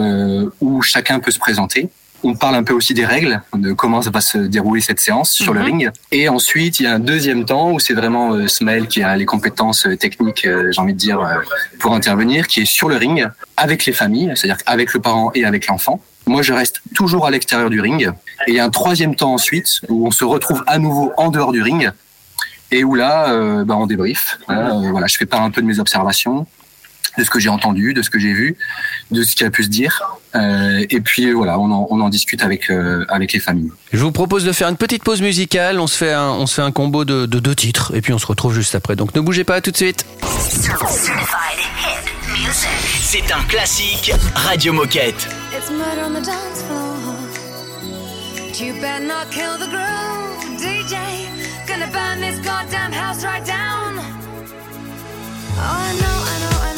où 0.61 0.83
chacun 0.83 1.21
peut 1.21 1.31
se 1.31 1.39
présenter. 1.39 1.91
On 2.25 2.35
parle 2.35 2.57
un 2.57 2.65
peu 2.65 2.75
aussi 2.75 2.95
des 2.95 3.05
règles, 3.07 3.41
de 3.55 3.73
comment 3.73 4.01
va 4.01 4.21
se 4.21 4.39
dérouler 4.39 4.81
cette 4.81 4.99
séance 4.99 5.31
sur 5.31 5.55
le 5.55 5.61
Mhm. 5.61 5.67
ring. 5.67 5.91
Et 6.11 6.29
ensuite, 6.29 6.81
il 6.81 6.83
y 6.83 6.87
a 6.87 6.95
un 6.95 6.99
deuxième 6.99 7.45
temps 7.45 7.71
où 7.71 7.79
c'est 7.79 7.95
vraiment 7.95 8.35
euh, 8.35 8.47
qui 8.89 9.03
a 9.03 9.17
les 9.17 9.25
compétences 9.25 9.87
euh, 9.87 9.97
techniques, 9.97 10.45
euh, 10.45 10.73
j'ai 10.73 10.81
envie 10.81 10.95
de 10.95 10.99
dire, 10.99 11.21
euh, 11.21 11.37
pour 11.79 11.95
intervenir, 11.95 12.49
qui 12.49 12.63
est 12.63 12.65
sur 12.65 12.89
le 12.89 12.97
ring 12.97 13.29
avec 13.57 13.87
les 13.87 13.93
familles, 13.93 14.33
c'est-à-dire 14.35 14.61
avec 14.67 14.95
le 14.95 15.01
parent 15.01 15.31
et 15.35 15.45
avec 15.45 15.69
l'enfant. 15.69 16.01
Moi, 16.27 16.43
je 16.43 16.53
reste 16.53 16.83
toujours 16.95 17.25
à 17.27 17.31
l'extérieur 17.31 17.71
du 17.71 17.81
ring. 17.81 18.11
Et 18.47 18.51
il 18.51 18.55
y 18.55 18.61
a 18.61 18.65
un 18.65 18.71
troisième 18.71 19.15
temps 19.15 19.33
ensuite 19.35 19.81
où 19.89 20.07
on 20.07 20.11
se 20.11 20.25
retrouve 20.25 20.65
à 20.67 20.79
nouveau 20.79 21.13
en 21.17 21.31
dehors 21.31 21.53
du 21.53 21.63
ring 21.63 21.91
et 22.71 22.85
où 22.85 22.95
là, 22.95 23.65
bah, 23.65 23.77
on 23.79 23.87
débrief. 23.87 24.39
hein, 24.49 24.91
voilà, 24.91 25.07
je 25.07 25.17
fais 25.17 25.25
part 25.25 25.41
un 25.43 25.51
peu 25.51 25.63
de 25.63 25.67
mes 25.67 25.79
observations, 25.81 26.47
de 27.19 27.25
ce 27.25 27.31
que 27.31 27.39
j'ai 27.41 27.49
entendu, 27.51 27.93
de 27.93 28.01
ce 28.03 28.09
que 28.11 28.19
j'ai 28.19 28.33
vu, 28.33 28.57
de 29.11 29.23
ce 29.23 29.37
qui 29.37 29.45
a 29.45 29.51
pu 29.51 29.65
se 29.65 29.69
dire. 29.69 30.03
Euh, 30.35 30.87
et 30.89 31.01
puis 31.01 31.33
voilà, 31.33 31.59
on 31.59 31.71
en, 31.71 31.87
on 31.91 32.01
en 32.01 32.09
discute 32.09 32.43
avec 32.43 32.71
euh, 32.71 33.05
avec 33.09 33.33
les 33.33 33.41
familles. 33.41 33.71
Je 33.93 33.99
vous 33.99 34.13
propose 34.13 34.45
de 34.45 34.53
faire 34.53 34.69
une 34.69 34.77
petite 34.77 35.03
pause 35.05 35.21
musicale. 35.21 35.81
On 35.81 35.87
se 35.87 35.97
fait 35.97 36.13
un, 36.13 36.31
on 36.31 36.47
se 36.47 36.55
fait 36.55 36.63
un 36.63 36.71
combo 36.73 37.05
de, 37.05 37.27
de 37.27 37.39
deux 37.41 37.55
titres 37.55 37.93
et 37.95 38.01
puis 38.01 38.13
on 38.13 38.19
se 38.19 38.27
retrouve 38.27 38.55
juste 38.55 38.75
après. 38.75 38.97
Donc 38.97 39.15
ne 39.15 39.21
bougez 39.21 39.45
pas, 39.45 39.57
à 39.57 39.61
tout 39.61 39.71
de 39.71 39.77
suite. 39.77 40.07
C'est 43.01 43.33
un 43.33 43.43
classique 43.49 44.13
Radio 44.35 44.73
Moquette. 44.73 45.29
It's 45.53 45.71
murder 45.71 46.03
on 46.05 46.11
the 46.13 46.25
dance 46.25 46.63
floor. 46.67 46.95
But 48.37 48.61
you 48.61 48.75
better 48.81 49.05
not 49.05 49.31
kill 49.31 49.57
the 49.59 49.69
groove, 49.69 50.59
DJ. 50.59 50.97
Gonna 51.67 51.87
burn 51.93 52.21
this 52.21 52.39
goddamn 52.45 52.93
house 52.93 53.25
right 53.25 53.45
down. 53.45 53.99
Oh, 55.61 55.61
I 55.61 55.93
know, 56.01 56.07
I 56.07 56.39
know, 56.39 56.59
I 56.63 56.73
know, 56.73 56.73
I 56.73 56.73
know, 56.75 56.78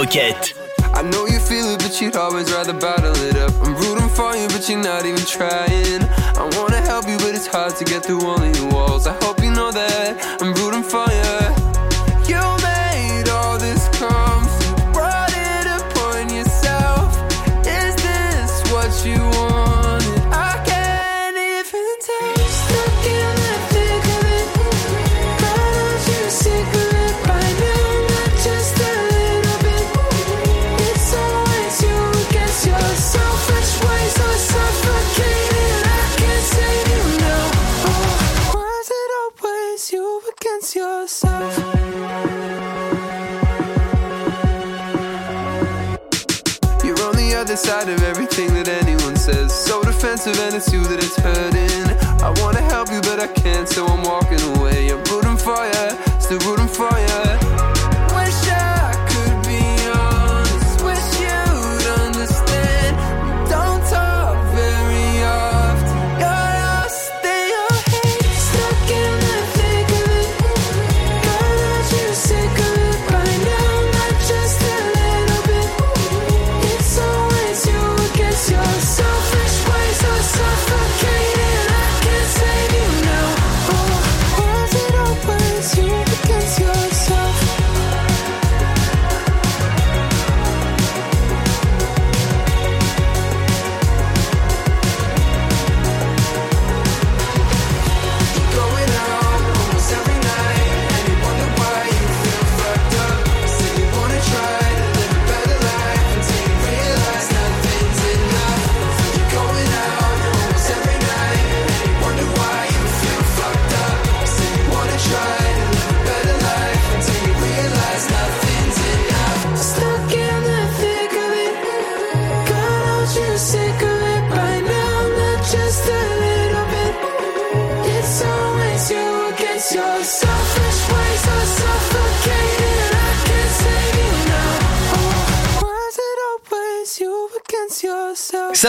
Moquette. 0.00 0.54
I 0.94 1.02
know 1.02 1.26
you 1.26 1.38
feel 1.38 1.66
it, 1.74 1.80
but 1.80 2.00
you'd 2.00 2.16
always 2.16 2.50
rather 2.50 2.72
bottle 2.72 3.14
it 3.16 3.36
up. 3.36 3.52
I'm 3.60 3.74
rooting 3.74 4.08
for 4.08 4.34
you, 4.34 4.48
but 4.48 4.66
you're 4.66 4.82
not 4.82 5.04
even 5.04 5.20
trying. 5.26 6.02
I 6.40 6.48
wanna 6.56 6.80
help 6.80 7.06
you, 7.06 7.18
but 7.18 7.34
it's 7.34 7.46
hard 7.46 7.76
to 7.76 7.84
get 7.84 8.06
through 8.06 8.24
all 8.24 8.42
of 8.42 8.56
your 8.56 8.70
walls. 8.72 9.06
I 9.06 9.12
hope 9.22 9.42
you 9.42 9.50
know 9.50 9.70
that 9.70 10.40
I'm 10.40 10.54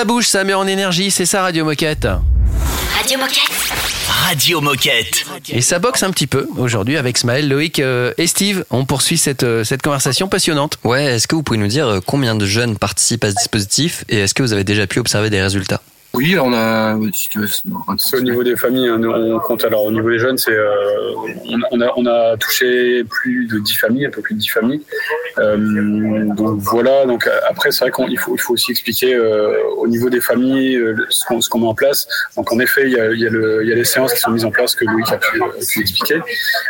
Ça 0.02 0.06
bouge, 0.06 0.26
ça 0.26 0.44
met 0.44 0.56
en 0.56 0.66
énergie, 0.66 1.12
c'est 1.12 1.28
ça 1.28 1.44
Radio 1.44 1.64
Moquette. 1.64 2.08
Radio 2.98 3.20
Moquette. 3.20 3.52
Radio 4.08 4.60
Moquette. 4.60 5.26
Et 5.50 5.62
ça 5.62 5.78
boxe 5.78 6.02
un 6.02 6.10
petit 6.10 6.26
peu 6.26 6.48
aujourd'hui 6.58 6.98
avec 6.98 7.20
Smaël, 7.20 7.48
Loïc 7.48 7.78
euh, 7.78 8.12
et 8.18 8.26
Steve. 8.26 8.66
On 8.72 8.84
poursuit 8.86 9.20
cette, 9.20 9.44
euh, 9.44 9.64
cette 9.64 9.84
conversation 9.84 10.28
passionnante. 10.28 10.80
Ouais, 10.84 11.04
est-ce 11.04 11.28
que 11.28 11.36
vous 11.36 11.44
pouvez 11.44 11.60
nous 11.60 11.68
dire 11.68 11.88
euh, 11.88 12.00
combien 12.04 12.34
de 12.34 12.48
jeunes 12.48 12.80
participent 12.80 13.26
à 13.26 13.30
ce 13.30 13.36
dispositif 13.36 14.04
et 14.10 14.22
est-ce 14.22 14.34
que 14.34 14.42
vous 14.42 14.54
avez 14.54 14.64
déjà 14.64 14.88
pu 14.88 14.98
observer 14.98 15.30
des 15.30 15.40
résultats? 15.40 15.84
Oui, 16.14 16.38
on 16.38 16.54
a. 16.54 16.98
Si 17.14 17.30
tu 17.30 17.40
veux, 17.40 17.48
C'est 17.48 18.18
au 18.18 18.22
niveau 18.22 18.44
des 18.44 18.58
familles, 18.58 18.90
hein, 18.90 18.98
nous, 18.98 19.10
on 19.12 19.40
compte 19.40 19.64
alors 19.64 19.86
au 19.86 19.92
niveau 19.92 20.10
des 20.10 20.20
jeunes, 20.20 20.38
c'est 20.38 20.52
euh, 20.52 21.14
on, 21.46 21.60
on 21.72 21.82
a, 21.82 21.94
on 21.96 22.06
a 22.06 22.36
touché 22.38 23.06
plus 23.06 23.48
de 23.48 23.60
10 23.60 23.74
familles, 23.76 24.06
un 24.08 24.10
peu 24.10 24.22
plus 24.22 24.36
de 24.36 24.40
10 24.40 24.48
familles. 24.50 24.82
Euh, 25.38 26.26
donc 26.36 26.60
voilà, 26.60 27.06
donc 27.06 27.28
euh, 27.28 27.40
après 27.50 27.72
c'est 27.72 27.86
vrai 27.88 27.92
qu'il 27.92 28.20
faut, 28.20 28.36
il 28.36 28.42
faut 28.42 28.54
aussi 28.54 28.72
expliquer 28.72 29.16
euh, 29.16 29.56
au 29.78 29.88
niveau 29.88 30.10
des 30.10 30.20
familles 30.20 30.76
euh, 30.76 30.96
ce 31.10 31.26
qu'on 31.26 31.40
ce 31.40 31.48
qu'on 31.50 31.60
met 31.60 31.68
en 31.68 31.76
place. 31.76 32.06
Donc 32.36 32.52
en 32.52 32.60
effet, 32.60 32.84
il 32.88 32.92
y, 32.92 33.00
a, 33.00 33.12
il, 33.12 33.20
y 33.20 33.28
a 33.28 33.30
le, 33.30 33.64
il 33.64 33.70
y 33.70 33.72
a 33.72 33.76
les 33.76 33.86
séances 33.86 34.14
qui 34.14 34.20
sont 34.20 34.32
mises 34.32 34.46
en 34.46 34.52
place 34.52 34.76
que 34.76 34.84
Louis 34.84 35.04
a 35.10 35.18
pu, 35.18 35.42
a 35.42 35.48
pu 35.48 35.80
expliquer. 35.80 36.20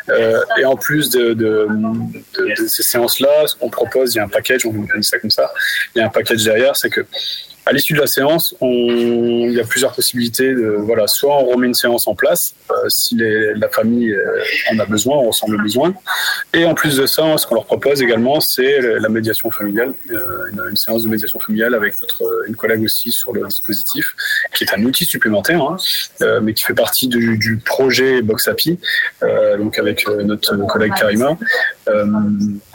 Euh, 0.10 0.40
et 0.60 0.66
en 0.66 0.76
plus 0.76 1.10
de, 1.10 1.34
de, 1.34 1.68
de, 1.68 2.62
de 2.62 2.68
ces 2.68 2.84
séances-là, 2.84 3.48
ce 3.48 3.56
qu'on 3.56 3.70
propose, 3.70 4.14
il 4.14 4.18
y 4.18 4.22
a 4.22 4.24
un 4.26 4.30
package, 4.30 4.68
on 4.68 4.72
dit 4.72 4.88
ça 5.04 5.18
comme 5.18 5.32
ça, 5.32 5.52
il 5.96 6.00
y 6.00 6.02
a 6.04 6.06
un 6.06 6.10
package 6.10 6.44
derrière, 6.44 6.76
c'est 6.76 6.90
que 6.92 7.02
à 7.66 7.74
l'issue 7.74 7.94
de 7.94 8.00
la 8.00 8.08
séance, 8.08 8.56
on, 8.62 8.68
il 8.72 9.54
y 9.54 9.60
a 9.60 9.64
plusieurs 9.64 9.94
possibilités. 9.94 10.54
De, 10.54 10.76
voilà, 10.80 11.08
soit 11.08 11.38
on 11.38 11.46
remet 11.46 11.68
une 11.68 11.74
séance 11.74 12.08
en 12.08 12.16
place 12.16 12.56
euh, 12.72 12.74
si 12.90 13.16
les- 13.16 13.54
la 13.54 13.70
famille 13.70 14.12
euh, 14.12 14.42
en 14.72 14.80
a 14.80 14.86
besoin, 14.86 15.18
on 15.18 15.28
ressent 15.28 15.48
le 15.48 15.58
besoin. 15.58 15.94
Et 16.54 16.66
en 16.66 16.74
plus 16.74 16.98
de 16.98 17.06
ça, 17.06 17.38
ce 17.38 17.46
qu'on 17.46 17.56
leur 17.56 17.66
propose 17.66 18.02
également, 18.02 18.40
c'est 18.40 18.82
la 18.82 19.10
médiation 19.10 19.52
familiale, 19.52 19.94
euh, 20.12 20.68
une, 20.70 20.76
séance 20.76 21.04
de 21.04 21.10
médiation 21.10 21.40
familiale 21.40 21.76
avec 21.76 22.00
notre 22.02 22.24
une 22.48 22.56
collègue 22.56 22.84
aussi 22.84 23.12
sur 23.12 23.34
le 23.34 23.46
dispositif, 23.48 24.16
qui 24.54 24.64
est 24.64 24.74
un 24.74 24.84
outil 24.84 25.06
supplémentaire, 25.06 25.62
hein, 25.62 25.78
euh, 26.22 26.40
mais 26.42 26.54
qui 26.54 26.64
fait 26.64 26.74
partie 26.74 27.08
du, 27.08 27.38
du 27.38 27.58
projet 27.58 28.22
Boxapi, 28.22 28.80
euh, 29.24 29.58
donc 29.58 29.78
avec 29.78 30.08
euh, 30.08 30.24
notre 30.24 30.56
collègue 30.68 30.94
Karima. 30.98 31.38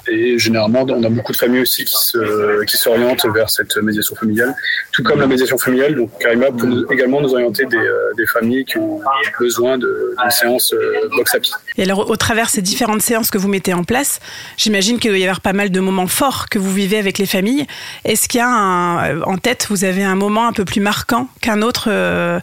Et 0.09 0.39
généralement, 0.39 0.85
on 0.89 1.03
a 1.03 1.09
beaucoup 1.09 1.33
de 1.33 1.37
familles 1.37 1.63
aussi 1.63 1.85
qui 1.85 1.95
se 1.95 2.65
qui 2.65 2.77
s'orientent 2.77 3.27
vers 3.35 3.51
cette 3.51 3.77
médiation 3.79 4.15
familiale, 4.15 4.55
tout 4.93 5.03
comme 5.03 5.19
la 5.21 5.27
médiation 5.27 5.59
familiale. 5.59 5.95
Donc, 5.97 6.11
Karima 6.21 6.47
peut 6.53 6.67
nous- 6.67 6.87
également 6.93 7.21
nous 7.21 7.33
orienter 7.33 7.65
des, 7.67 7.77
euh, 7.77 8.13
des 8.17 8.27
familles 8.27 8.65
qui 8.65 8.79
ont 8.79 9.01
besoin 9.41 9.79
d'une 9.79 9.89
séance 10.31 10.73
euh, 10.73 11.09
box 11.17 11.35
à 11.35 11.41
pied. 11.41 11.53
Et 11.77 11.83
alors, 11.83 12.09
au 12.09 12.17
travers 12.17 12.49
ces 12.51 12.63
différentes 12.63 13.03
séances 13.03 13.31
que 13.31 13.39
vous 13.39 13.49
mettez 13.49 13.75
en 13.75 13.85
place, 13.85 14.21
j'imagine 14.57 14.99
qu'il 14.99 15.11
doit 15.11 15.19
y 15.19 15.25
avoir 15.25 15.41
pas 15.41 15.53
mal 15.53 15.71
de 15.71 15.81
moments 15.81 16.07
forts 16.07 16.49
que 16.49 16.59
vous 16.59 16.73
vivez 16.73 16.99
avec 16.99 17.19
les 17.19 17.27
familles. 17.27 17.67
Est-ce 18.05 18.29
qu'il 18.29 18.39
y 18.39 18.43
a 18.43 18.49
un, 18.49 19.17
euh, 19.17 19.23
en 19.25 19.39
tête, 19.39 19.67
vous 19.71 19.85
avez 19.85 20.05
un 20.05 20.15
moment 20.17 20.47
un 20.47 20.53
peu 20.53 20.65
plus 20.65 20.81
marquant 20.81 21.29
qu'un 21.41 21.63
autre 21.63 21.87
euh, 21.89 22.39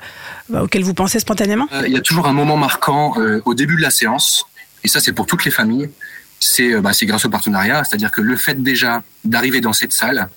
bah, 0.49 0.63
auquel 0.63 0.83
vous 0.83 0.93
pensez 0.93 1.19
spontanément? 1.19 1.67
Euh, 1.73 1.83
Il 1.87 1.93
y 1.93 1.97
a 1.97 2.01
toujours 2.01 2.27
un 2.27 2.33
moment 2.33 2.57
marquant 2.57 3.13
euh, 3.19 3.41
au 3.45 3.53
début 3.53 3.77
de 3.77 3.81
la 3.81 3.89
séance, 3.91 4.45
et 4.83 4.87
ça 4.89 4.99
c'est 4.99 5.13
pour 5.13 5.25
toutes 5.27 5.45
les 5.45 5.51
familles. 5.51 5.89
C'est 6.45 6.73
euh, 6.73 6.81
bah, 6.81 6.91
c'est 6.91 7.05
grâce 7.05 7.23
au 7.23 7.29
partenariat, 7.29 7.85
c'est-à-dire 7.85 8.11
que 8.11 8.19
le 8.19 8.35
fait 8.35 8.61
déjà 8.61 9.01
d'arriver 9.23 9.61
dans 9.61 9.71
cette 9.71 9.93
salle, 9.93 10.27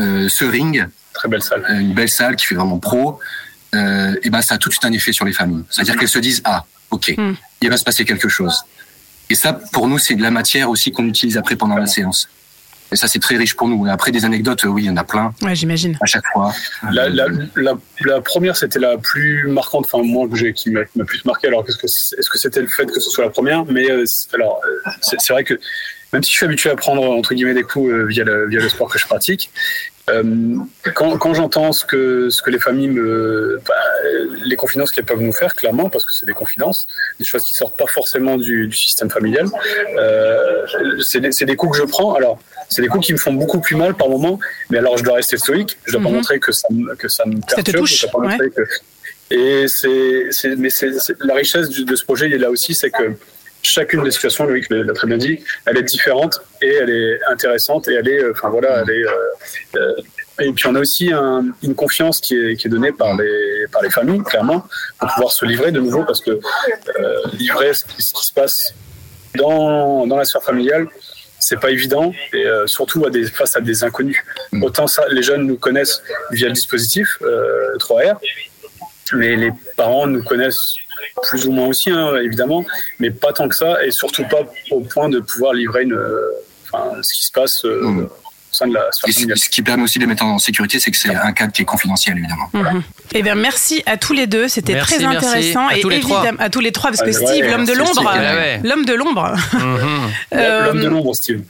euh, 0.00 0.28
ce 0.30 0.46
ring, 0.46 0.88
très 1.12 1.28
belle 1.28 1.42
salle, 1.42 1.62
une 1.68 1.92
belle 1.92 2.08
salle 2.08 2.36
qui 2.36 2.46
fait 2.46 2.54
vraiment 2.54 2.78
pro, 2.78 3.20
euh, 3.74 4.16
et 4.22 4.30
ben 4.30 4.40
ça 4.40 4.54
a 4.54 4.58
tout 4.58 4.70
de 4.70 4.74
suite 4.74 4.86
un 4.86 4.92
effet 4.92 5.12
sur 5.12 5.26
les 5.26 5.34
familles. 5.34 5.62
C'est-à-dire 5.68 5.98
qu'elles 5.98 6.08
se 6.08 6.18
disent 6.18 6.40
ah 6.44 6.64
ok, 6.90 7.14
il 7.60 7.68
va 7.68 7.76
se 7.76 7.84
passer 7.84 8.06
quelque 8.06 8.30
chose. 8.30 8.64
Et 9.28 9.34
ça 9.34 9.52
pour 9.52 9.88
nous 9.88 9.98
c'est 9.98 10.14
de 10.14 10.22
la 10.22 10.30
matière 10.30 10.70
aussi 10.70 10.90
qu'on 10.90 11.06
utilise 11.06 11.36
après 11.36 11.56
pendant 11.56 11.76
la 11.76 11.86
séance. 11.86 12.30
Et 12.92 12.96
ça 12.96 13.08
c'est 13.08 13.18
très 13.18 13.36
riche 13.36 13.54
pour 13.56 13.66
nous. 13.68 13.86
Et 13.86 13.90
après 13.90 14.10
des 14.12 14.24
anecdotes, 14.24 14.62
oui 14.64 14.82
il 14.84 14.86
y 14.86 14.90
en 14.90 14.96
a 14.96 15.04
plein. 15.04 15.32
Ouais, 15.42 15.54
j'imagine. 15.54 15.96
À 16.00 16.06
chaque 16.06 16.24
fois. 16.32 16.52
La, 16.92 17.08
la, 17.08 17.26
la, 17.56 17.72
la 18.04 18.20
première, 18.20 18.56
c'était 18.56 18.78
la 18.78 18.98
plus 18.98 19.48
marquante, 19.48 19.86
enfin 19.90 20.04
moi 20.04 20.28
que 20.28 20.36
j'ai 20.36 20.52
qui 20.52 20.70
m'a 20.70 20.80
m'a 20.94 21.04
plus 21.04 21.24
marqué. 21.24 21.48
Alors 21.48 21.64
qu'est-ce 21.64 21.78
que 21.78 21.88
c'est- 21.88 22.16
est-ce 22.18 22.30
que 22.30 22.38
c'était 22.38 22.60
le 22.60 22.68
fait 22.68 22.86
que 22.86 23.00
ce 23.00 23.10
soit 23.10 23.24
la 23.24 23.30
première? 23.30 23.64
Mais 23.64 23.90
euh, 23.90 24.04
alors 24.34 24.60
euh, 24.64 24.90
c'est 25.00 25.20
c'est 25.20 25.32
vrai 25.32 25.44
que 25.44 25.54
même 26.12 26.22
si 26.22 26.30
je 26.30 26.36
suis 26.36 26.46
habitué 26.46 26.70
à 26.70 26.76
prendre 26.76 27.02
entre 27.10 27.34
guillemets 27.34 27.54
des 27.54 27.64
coups 27.64 27.90
euh, 27.90 28.04
via 28.06 28.22
le 28.24 28.48
via 28.48 28.60
le 28.60 28.68
sport 28.68 28.88
que 28.88 28.98
je 29.00 29.06
pratique, 29.06 29.50
euh, 30.10 30.56
quand, 30.94 31.16
quand 31.18 31.34
j'entends 31.34 31.72
ce 31.72 31.84
que 31.84 32.28
ce 32.30 32.42
que 32.42 32.50
les 32.50 32.60
familles 32.60 32.88
me 32.90 33.58
bah, 33.66 33.74
les 34.44 34.54
confidences 34.56 34.92
qu'elles 34.92 35.06
peuvent 35.06 35.22
nous 35.22 35.32
faire 35.32 35.56
clairement 35.56 35.88
parce 35.88 36.04
que 36.04 36.12
c'est 36.12 36.26
des 36.26 36.34
confidences 36.34 36.86
des 37.18 37.24
choses 37.24 37.42
qui 37.44 37.54
sortent 37.54 37.76
pas 37.78 37.86
forcément 37.86 38.36
du, 38.36 38.68
du 38.68 38.76
système 38.76 39.08
familial 39.10 39.46
euh, 39.98 40.66
c'est 41.02 41.20
des, 41.20 41.32
c'est 41.32 41.46
des 41.46 41.56
coups 41.56 41.72
que 41.72 41.78
je 41.84 41.88
prends 41.88 42.14
alors 42.14 42.38
c'est 42.68 42.82
des 42.82 42.88
coups 42.88 43.06
qui 43.06 43.12
me 43.12 43.18
font 43.18 43.32
beaucoup 43.32 43.60
plus 43.60 43.76
mal 43.76 43.94
par 43.94 44.08
moment 44.08 44.38
mais 44.70 44.78
alors 44.78 44.96
je 44.98 45.04
dois 45.04 45.14
rester 45.14 45.36
stoïque 45.36 45.76
je 45.86 45.92
dois 45.92 46.02
pas 46.02 46.08
Mhm. 46.08 46.14
montrer 46.16 46.38
que 46.40 46.52
ça 46.52 46.68
me, 46.70 46.94
que 46.96 47.08
ça 47.08 47.24
me 47.26 47.34
Ça 47.34 47.40
te 47.40 47.54
perturbe 47.56 47.76
touche, 47.78 47.96
je 48.00 48.06
dois 48.06 48.12
pas 48.22 48.28
montrer 48.28 48.50
que 48.50 48.62
et 49.30 49.66
c'est 49.68 50.56
mais 50.56 50.70
c'est 50.70 50.90
la 51.20 51.34
richesse 51.34 51.68
du- 51.68 51.84
de 51.84 51.96
ce 51.96 52.04
projet 52.04 52.26
il 52.26 52.34
est 52.34 52.38
là 52.38 52.50
aussi 52.50 52.74
c'est 52.74 52.90
que 52.90 53.12
chacune 53.62 54.02
des 54.04 54.10
situations, 54.10 54.44
Loïc 54.44 54.66
l'a 54.68 54.92
très 54.92 55.06
bien 55.06 55.16
dit, 55.16 55.38
elle 55.64 55.78
est 55.78 55.82
différente 55.82 56.42
et 56.60 56.68
elle 56.74 56.90
est 56.90 57.18
intéressante 57.30 57.88
et 57.88 57.94
elle 57.94 58.06
est, 58.08 58.22
euh, 58.22 58.32
enfin 58.32 58.50
voilà, 58.50 58.82
elle 58.82 58.90
est. 58.90 59.06
euh, 59.06 59.14
euh, 59.76 59.94
et 60.40 60.52
puis 60.52 60.66
on 60.68 60.74
a 60.74 60.80
aussi 60.80 61.10
un- 61.10 61.46
une 61.62 61.74
confiance 61.74 62.20
qui 62.20 62.34
est, 62.38 62.56
qui 62.56 62.66
est 62.66 62.70
donnée 62.70 62.92
par 62.92 63.16
les, 63.16 63.64
par 63.72 63.80
les 63.80 63.88
familles, 63.88 64.22
clairement, 64.22 64.66
pour 64.98 65.08
pouvoir 65.14 65.32
se 65.32 65.46
livrer 65.46 65.72
de 65.72 65.80
nouveau, 65.80 66.04
parce 66.04 66.20
que 66.20 66.32
euh, 66.32 67.16
livrer 67.38 67.72
ce 67.72 67.84
qui, 67.86 68.02
ce 68.02 68.12
qui 68.12 68.26
se 68.26 68.34
passe 68.34 68.74
dans, 69.36 70.06
dans 70.06 70.16
la 70.18 70.26
sphère 70.26 70.42
familiale, 70.42 70.86
c'est 71.44 71.60
pas 71.60 71.70
évident, 71.70 72.14
et 72.32 72.46
euh, 72.46 72.66
surtout 72.66 73.04
à 73.04 73.10
des, 73.10 73.24
face 73.24 73.54
à 73.54 73.60
des 73.60 73.84
inconnus. 73.84 74.24
Autant 74.62 74.86
ça, 74.86 75.04
les 75.10 75.22
jeunes 75.22 75.46
nous 75.46 75.58
connaissent 75.58 76.02
via 76.30 76.46
le 76.48 76.54
dispositif 76.54 77.18
euh, 77.20 77.76
3R, 77.76 78.16
mais 79.12 79.36
les 79.36 79.52
parents 79.76 80.06
nous 80.06 80.22
connaissent 80.22 80.74
plus 81.22 81.46
ou 81.46 81.52
moins 81.52 81.66
aussi, 81.66 81.90
hein, 81.90 82.16
évidemment, 82.16 82.64
mais 82.98 83.10
pas 83.10 83.34
tant 83.34 83.46
que 83.48 83.54
ça, 83.54 83.84
et 83.84 83.90
surtout 83.90 84.24
pas 84.24 84.42
au 84.70 84.80
point 84.80 85.10
de 85.10 85.20
pouvoir 85.20 85.52
livrer 85.52 85.82
une, 85.82 85.92
euh, 85.92 86.30
enfin, 86.62 87.02
ce 87.02 87.12
qui 87.12 87.22
se 87.22 87.32
passe 87.32 87.64
euh, 87.66 88.08
au 88.08 88.23
ce 88.54 89.48
qui 89.48 89.62
permet 89.62 89.84
aussi 89.84 89.98
de 89.98 90.04
les 90.04 90.08
mettre 90.08 90.24
en 90.24 90.38
sécurité, 90.38 90.78
c'est 90.78 90.90
que 90.90 90.96
c'est 90.96 91.14
un 91.14 91.32
cadre 91.32 91.52
qui 91.52 91.62
est 91.62 91.64
confidentiel, 91.64 92.18
évidemment. 92.18 92.48
Mhm. 92.52 92.82
Eh 93.12 93.22
bien, 93.22 93.34
merci 93.34 93.82
à 93.86 93.96
tous 93.96 94.12
les 94.12 94.26
deux. 94.26 94.48
C'était 94.48 94.78
très 94.78 95.04
intéressant. 95.04 95.70
Et 95.70 95.80
évidemment, 95.80 96.38
à 96.38 96.50
tous 96.50 96.60
les 96.60 96.72
trois, 96.72 96.90
parce 96.90 97.02
que 97.02 97.10
ah, 97.10 97.26
Steve, 97.26 97.50
l'homme 97.50 97.64
de 97.64 97.72
l'ombre, 97.72 98.06
ah, 98.06 98.58
l'homme 98.62 98.84
de 98.84 98.94
l'ombre. 98.94 99.34
Mhm. 99.52 99.60
L'homme 100.32 100.80
de 100.80 100.86
euh, 100.86 100.90
l'ombre, 100.90 101.14
Steve. 101.14 101.42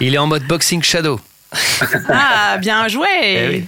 Il 0.00 0.14
est 0.14 0.18
en 0.18 0.26
mode 0.26 0.44
boxing 0.44 0.82
shadow. 0.82 1.20
ah, 2.08 2.56
bien 2.58 2.88
joué. 2.88 3.06
Eh 3.24 3.64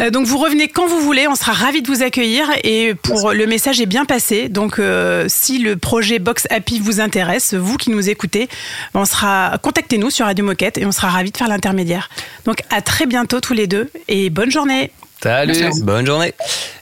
euh, 0.00 0.10
donc 0.10 0.26
vous 0.26 0.38
revenez 0.38 0.68
quand 0.68 0.86
vous 0.86 1.00
voulez, 1.00 1.28
on 1.28 1.34
sera 1.34 1.52
ravis 1.52 1.82
de 1.82 1.88
vous 1.88 2.02
accueillir 2.02 2.46
et 2.64 2.94
pour 2.94 3.32
le 3.32 3.46
message 3.46 3.80
est 3.80 3.86
bien 3.86 4.04
passé. 4.04 4.48
Donc 4.48 4.78
euh, 4.78 5.26
si 5.28 5.58
le 5.58 5.76
projet 5.76 6.18
Box 6.18 6.46
Happy 6.50 6.80
vous 6.80 7.00
intéresse, 7.00 7.54
vous 7.54 7.76
qui 7.76 7.90
nous 7.90 8.08
écoutez, 8.08 8.48
on 8.94 9.04
sera 9.04 9.58
contactez-nous 9.62 10.10
sur 10.10 10.26
Radio 10.26 10.44
Moquette 10.44 10.78
et 10.78 10.86
on 10.86 10.92
sera 10.92 11.08
ravis 11.08 11.30
de 11.30 11.36
faire 11.36 11.48
l'intermédiaire. 11.48 12.08
Donc 12.44 12.62
à 12.70 12.82
très 12.82 13.06
bientôt 13.06 13.40
tous 13.40 13.54
les 13.54 13.66
deux 13.66 13.90
et 14.08 14.30
bonne 14.30 14.50
journée. 14.50 14.90
Salut, 15.22 15.70
bonne 15.82 16.06
journée. 16.06 16.34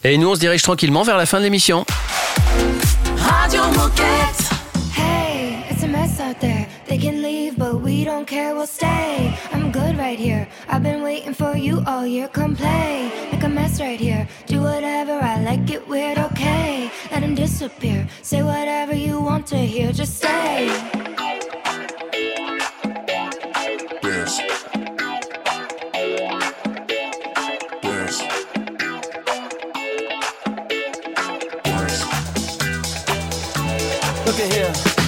Et 0.04 0.16
nous 0.16 0.28
on 0.28 0.34
se 0.34 0.40
dirige 0.40 0.62
tranquillement 0.62 1.02
vers 1.02 1.16
la 1.16 1.26
fin 1.26 1.38
de 1.38 1.44
l'émission. 1.44 1.84
Radio 3.16 3.62
Moquette. 3.76 4.50
Hey, 4.96 5.58
it's 5.70 5.82
a 5.82 5.86
mess 5.86 6.20
out 6.20 6.38
there. 6.40 6.66
They 6.88 6.98
can 6.98 7.22
leave 7.22 7.58
but 7.58 7.82
we 7.82 8.04
don't 8.04 8.26
care, 8.26 8.54
we'll 8.54 8.66
stay. 8.66 9.30
right 10.10 10.18
here. 10.18 10.48
I've 10.66 10.82
been 10.82 11.02
waiting 11.02 11.32
for 11.32 11.56
you 11.56 11.84
all 11.86 12.04
year. 12.04 12.26
Come 12.26 12.56
play, 12.56 13.12
make 13.30 13.44
a 13.44 13.48
mess 13.48 13.80
right 13.80 14.00
here. 14.00 14.26
Do 14.46 14.60
whatever 14.60 15.12
I 15.12 15.40
like, 15.40 15.66
get 15.66 15.86
weird, 15.86 16.18
okay. 16.18 16.90
Let 17.12 17.22
him 17.22 17.36
disappear. 17.36 18.08
Say 18.20 18.42
whatever 18.42 18.92
you 18.92 19.20
want 19.20 19.46
to 19.48 19.56
hear, 19.56 19.92
just 19.92 20.16
stay. 20.16 20.66
Look 34.26 34.40
at 34.40 34.52
here. 34.52 34.99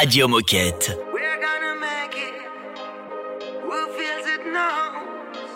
Radio 0.00 0.28
Moquette. 0.28 0.94
We're 1.12 1.40
gonna 1.40 1.74
make 1.80 2.14
it. 2.28 2.36
Who 3.66 3.78
feels 3.98 4.26
it 4.34 4.44
knows? 4.46 5.50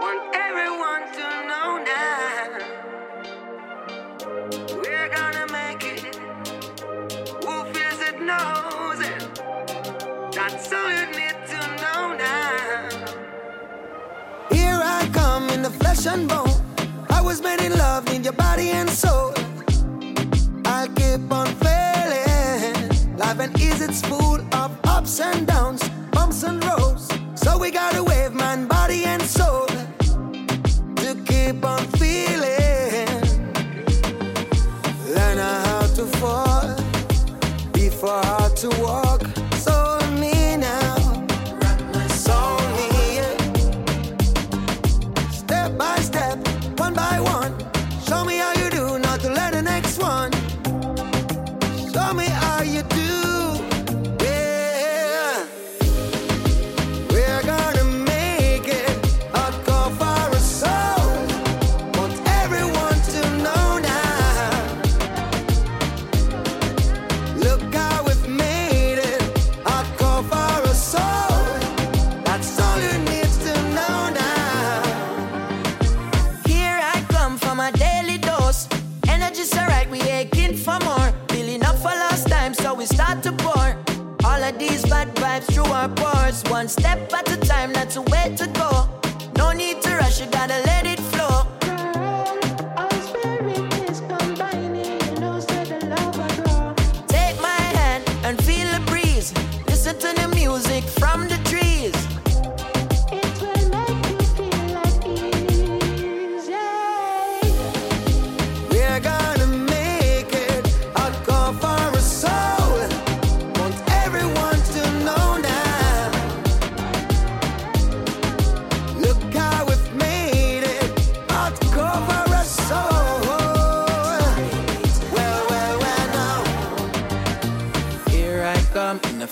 Want 0.00 0.22
everyone 0.46 1.02
to 1.18 1.26
know 1.50 1.68
now. 1.94 2.46
We're 4.82 5.10
gonna 5.18 5.46
make 5.52 5.82
it. 5.84 6.16
Who 7.44 7.54
feels 7.74 8.00
it 8.10 8.18
knows 8.30 9.00
it. 9.10 9.22
That's 10.32 10.72
all 10.72 10.90
you 10.98 11.06
need 11.20 11.38
to 11.52 11.60
know 11.82 12.02
now. 12.16 12.88
Here 14.50 14.80
I 14.82 15.10
come 15.12 15.50
in 15.50 15.60
the 15.60 15.70
flesh 15.80 16.06
and 16.06 16.26
bone. 16.26 16.56
I 17.10 17.20
was 17.20 17.42
made 17.42 17.60
in 17.60 17.72
love, 17.76 18.06
need 18.10 18.24
your 18.24 18.32
body 18.32 18.70
and 18.70 18.88
soul. 18.88 19.34
and 23.46 23.60
is 23.60 23.80
it's 23.80 24.00
full 24.02 24.40
of 24.54 24.78
ups 24.84 25.20
and 25.20 25.46
downs, 25.46 25.88
bumps 26.10 26.42
and 26.42 26.64
rolls. 26.64 27.08
So 27.34 27.58
we 27.58 27.70
gotta 27.70 28.02
wave, 28.02 28.32
man, 28.32 28.66
body 28.66 29.04
and 29.04 29.22
soul, 29.22 29.66
to 30.96 31.14
keep 31.26 31.64
on. 31.64 31.95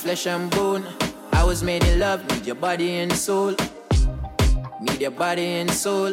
Flesh 0.04 0.26
and 0.26 0.50
bone. 0.50 0.84
I 1.32 1.42
was 1.44 1.62
made 1.62 1.82
in 1.82 1.98
love, 1.98 2.20
need 2.28 2.44
your 2.44 2.56
body 2.56 2.96
and 2.96 3.10
soul. 3.10 3.54
Need 4.82 5.00
your 5.00 5.10
body 5.10 5.46
and 5.60 5.70
soul. 5.70 6.12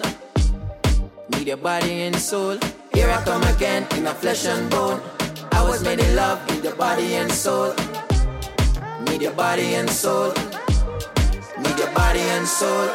Need 1.31 1.47
your 1.47 1.57
body 1.57 2.03
and 2.03 2.15
soul. 2.15 2.57
Here 2.93 3.09
I 3.09 3.21
come 3.25 3.43
again 3.53 3.85
in 3.97 4.07
a 4.07 4.13
flesh 4.13 4.45
and 4.45 4.69
bone. 4.71 5.01
I 5.51 5.61
was 5.67 5.83
made 5.83 5.99
in 5.99 6.15
love, 6.15 6.39
need 6.49 6.63
your 6.63 6.75
body 6.75 7.15
and 7.15 7.29
soul. 7.29 7.75
Need 9.07 9.21
your 9.23 9.33
body 9.33 9.75
and 9.75 9.89
soul. 9.89 10.31
Need 11.59 11.77
your 11.77 11.91
body 11.91 12.23
and 12.35 12.47
soul. 12.47 12.87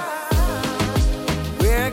We're 1.60 1.90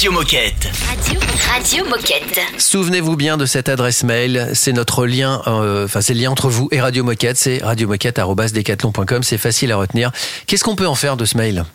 Radio 0.00 0.12
Moquette. 0.12 0.70
Radio, 0.88 1.20
Radio 1.52 1.84
Moquette. 1.84 2.40
Souvenez-vous 2.56 3.16
bien 3.16 3.36
de 3.36 3.44
cette 3.44 3.68
adresse 3.68 4.02
mail, 4.02 4.48
c'est 4.54 4.72
notre 4.72 5.04
lien, 5.04 5.42
euh, 5.46 5.84
enfin 5.84 6.00
c'est 6.00 6.14
le 6.14 6.20
lien 6.20 6.30
entre 6.30 6.48
vous 6.48 6.70
et 6.72 6.80
Radio 6.80 7.04
Moquette, 7.04 7.36
c'est 7.36 7.58
radiomoquette.decathlon.com, 7.62 9.22
c'est 9.22 9.36
facile 9.36 9.72
à 9.72 9.76
retenir. 9.76 10.10
Qu'est-ce 10.46 10.64
qu'on 10.64 10.74
peut 10.74 10.86
en 10.86 10.94
faire 10.94 11.18
de 11.18 11.26
ce 11.26 11.36
mail? 11.36 11.66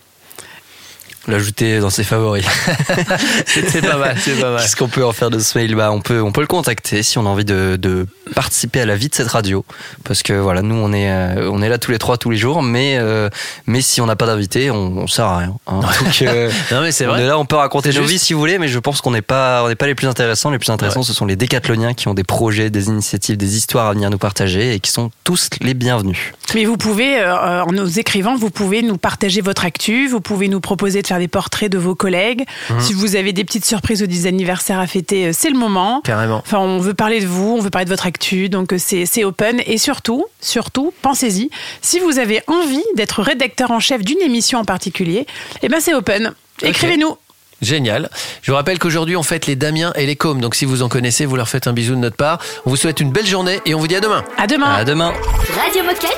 L'ajouter 1.28 1.80
dans 1.80 1.90
ses 1.90 2.04
favoris. 2.04 2.46
c'est 3.46 3.82
pas 3.82 3.98
mal, 3.98 4.16
c'est 4.20 4.40
pas 4.40 4.52
mal. 4.52 4.62
Qu'est-ce 4.62 4.76
qu'on 4.76 4.88
peut 4.88 5.04
en 5.06 5.12
faire 5.12 5.30
de 5.30 5.40
ce 5.40 5.58
mail 5.58 5.74
bah, 5.76 5.92
on, 5.92 6.02
peut, 6.02 6.22
on 6.22 6.32
peut 6.32 6.42
le 6.42 6.48
contacter 6.48 7.02
si 7.04 7.18
on 7.18 7.26
a 7.26 7.30
envie 7.30 7.46
de, 7.46 7.78
de 7.80 8.06
participer 8.36 8.82
à 8.82 8.86
la 8.86 8.96
vie 8.96 9.10
de 9.10 9.16
cette 9.16 9.28
radio. 9.30 9.66
Parce 10.04 10.24
que 10.24 10.34
voilà, 10.34 10.62
nous, 10.62 10.76
on 10.76 10.94
est, 10.94 11.10
euh, 11.12 11.50
on 11.52 11.62
est 11.62 11.70
là 11.70 11.78
tous 11.78 11.92
les 11.92 11.98
trois, 11.98 12.18
tous 12.18 12.30
les 12.30 12.38
jours, 12.38 12.62
mais, 12.62 12.98
euh, 13.00 13.30
mais 13.66 13.82
si 13.82 14.02
on 14.02 14.06
n'a 14.06 14.16
pas 14.16 14.26
d'invité, 14.28 14.70
on, 14.72 14.98
on 14.98 15.08
sert 15.08 15.26
à 15.26 15.38
rien. 15.40 15.56
hein. 15.68 15.80
Donc, 16.04 16.22
euh, 16.22 16.52
Non 16.72 16.82
mais 16.82 16.92
c'est 16.92 17.06
on 17.08 17.10
vrai. 17.10 17.26
là, 17.26 17.40
on 17.40 17.46
peut 17.46 17.56
raconter 17.56 17.92
C'est 17.92 17.98
nos 18.00 18.04
juste- 18.04 18.14
vies 18.14 18.20
si 18.20 18.34
vous 18.34 18.40
voulez, 18.40 18.58
mais 18.60 18.68
je 18.68 18.80
pense 18.80 19.02
qu'on 19.02 19.12
n'est 19.12 19.22
pas, 19.22 19.64
on 19.64 19.68
n'est 19.68 19.76
pas 19.76 19.88
les 19.88 19.96
plus 19.96 20.08
intéressants. 20.08 20.52
Les 20.52 20.60
plus 20.60 20.70
intéressants, 20.72 21.00
Ouais. 21.02 21.06
ce 21.06 21.14
sont 21.14 21.26
les 21.26 21.36
décathloniens 21.36 21.94
qui 21.94 22.08
ont 22.08 22.14
des 22.14 22.24
projets, 22.24 22.70
des 22.70 22.88
initiatives, 22.88 23.38
des 23.38 23.58
histoires 23.58 23.88
à 23.88 23.94
venir 23.94 24.10
nous 24.10 24.18
partager 24.18 24.74
et 24.76 24.80
qui 24.80 24.92
sont 24.92 25.12
tous 25.24 25.50
les 25.62 25.74
bienvenus. 25.74 26.34
Mais 26.54 26.66
vous 26.66 26.78
pouvez, 26.78 27.20
euh, 27.20 27.64
en 27.64 27.72
nous 27.72 28.00
écrivant, 28.00 28.36
vous 28.38 28.50
pouvez 28.52 28.82
nous 28.84 28.98
partager 28.98 29.42
votre 29.42 29.66
actu, 29.66 30.08
vous 30.08 30.22
pouvez 30.22 30.48
nous 30.48 30.60
proposer 30.60 31.02
de 31.02 31.08
faire 31.08 31.15
des 31.20 31.28
portraits 31.28 31.72
de 31.72 31.78
vos 31.78 31.96
collègues. 31.96 32.46
Mhm. 32.70 32.80
Si 32.80 32.94
vous 32.94 33.16
avez 33.16 33.34
des 33.34 33.44
petites 33.44 33.66
surprises 33.66 34.02
ou 34.02 34.08
des 34.08 34.28
anniversaires 34.28 34.80
à 34.80 34.88
fêter, 34.88 35.28
euh, 35.28 35.32
c'est 35.34 35.50
le 35.50 35.58
moment. 35.58 36.02
Carrément. 36.04 36.38
Enfin, 36.38 36.60
on 36.60 36.80
veut 36.80 36.94
parler 36.94 37.22
de 37.22 37.28
vous, 37.28 37.56
on 37.58 37.62
veut 37.62 37.70
parler 37.70 37.86
de 37.86 37.90
votre 37.90 38.06
actu, 38.06 38.50
donc 38.50 38.74
euh, 38.74 38.78
c'est 38.80 39.06
c'est 39.06 39.24
open. 39.24 39.62
Et 39.66 39.78
surtout, 39.78 40.26
surtout, 40.42 40.94
pensez-y, 41.02 41.50
si 41.82 42.00
vous 42.00 42.20
avez 42.20 42.42
envie 42.48 42.84
d'être 42.96 43.22
rédacteur 43.22 43.72
en 43.72 43.80
chef 43.80 44.04
d'une 44.04 44.22
émission 44.22 44.60
en 44.60 44.66
particulier, 44.66 45.26
eh 45.62 45.70
ben 45.70 45.80
c'est 45.80 45.94
open. 45.94 46.34
Écrivez-nous. 46.62 47.18
Génial. 47.62 48.10
Je 48.42 48.52
vous 48.52 48.56
rappelle 48.56 48.80
qu'aujourd'hui 48.80 49.16
on 49.16 49.24
fête 49.24 49.48
les 49.48 49.56
Damiens 49.56 49.94
et 49.96 50.06
les 50.06 50.16
Cômes, 50.16 50.42
donc 50.42 50.56
si 50.56 50.66
vous 50.66 50.84
en 50.84 50.90
connaissez, 50.90 51.26
vous 51.26 51.36
leur 51.36 51.48
faites 51.48 51.68
un 51.68 51.74
bisou 51.74 51.96
de 51.96 52.00
notre 52.00 52.18
part. 52.18 52.40
On 52.66 52.70
vous 52.70 52.76
souhaite 52.76 53.00
une 53.00 53.12
belle 53.12 53.26
journée 53.26 53.62
et 53.66 53.74
on 53.74 53.80
vous 53.80 53.88
dit 53.88 53.96
à 53.96 54.02
demain. 54.02 54.24
À 54.38 54.46
demain. 54.46 54.74
À 54.74 54.84
demain. 54.84 55.14
Radio 55.58 55.84
Moquette. 55.84 56.18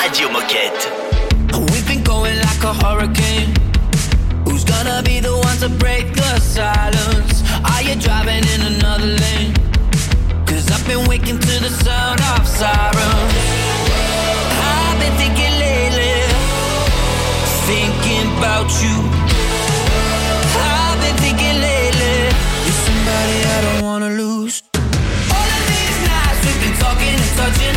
Radio 0.00 0.28
Moquette. 0.30 0.92
Gonna 4.84 5.02
be 5.02 5.20
the 5.20 5.32
one 5.32 5.56
to 5.58 5.68
break 5.68 6.12
the 6.14 6.40
silence? 6.40 7.42
Are 7.70 7.82
you 7.82 7.94
driving 7.94 8.42
in 8.54 8.60
another 8.74 9.06
lane? 9.06 9.54
Cause 10.46 10.68
I've 10.70 10.84
been 10.86 11.06
waking 11.08 11.38
to 11.38 11.54
the 11.64 11.70
sound 11.84 12.20
of 12.34 12.46
sirens. 12.46 13.34
I've 14.74 14.98
been 14.98 15.14
thinking 15.22 15.54
lately, 15.66 16.14
thinking 17.70 18.26
about 18.38 18.68
you. 18.82 18.96
I've 20.58 20.98
been 21.04 21.16
thinking 21.24 21.56
lately, 21.68 22.16
you're 22.64 22.80
somebody 22.88 23.36
I 23.54 23.58
don't 23.66 23.82
wanna 23.88 24.10
lose. 24.22 24.62
All 25.36 25.48
of 25.58 25.64
these 25.72 25.98
nights 26.10 26.40
we've 26.44 26.60
been 26.64 26.76
talking 26.82 27.14
and 27.22 27.32
touching, 27.38 27.76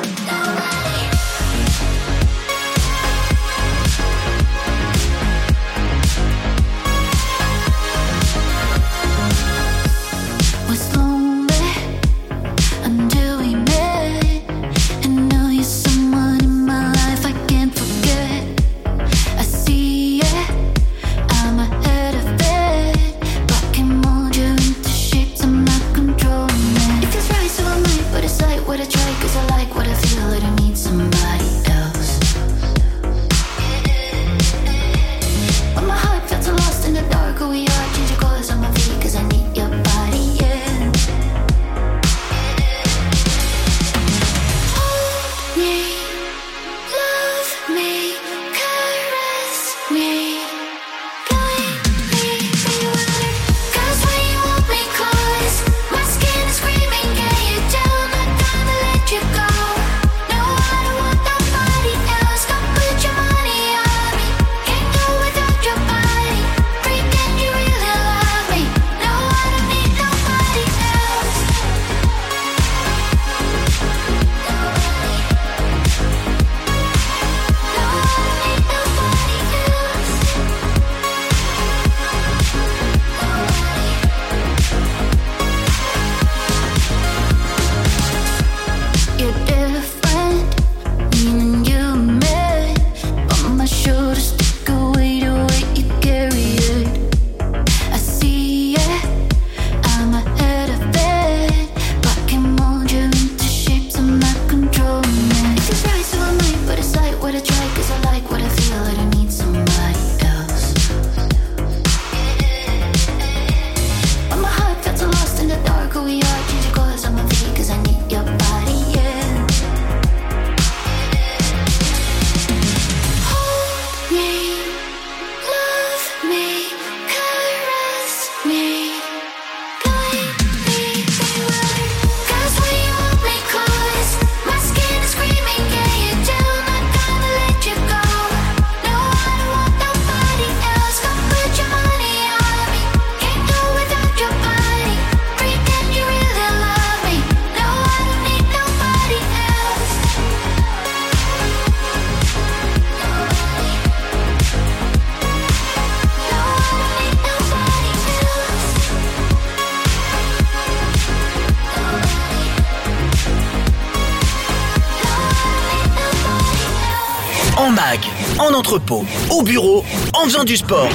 entrepôt, 168.71 169.03
au 169.29 169.41
bureau, 169.41 169.83
en 170.13 170.23
faisant 170.23 170.45
du 170.45 170.55
sport. 170.55 170.87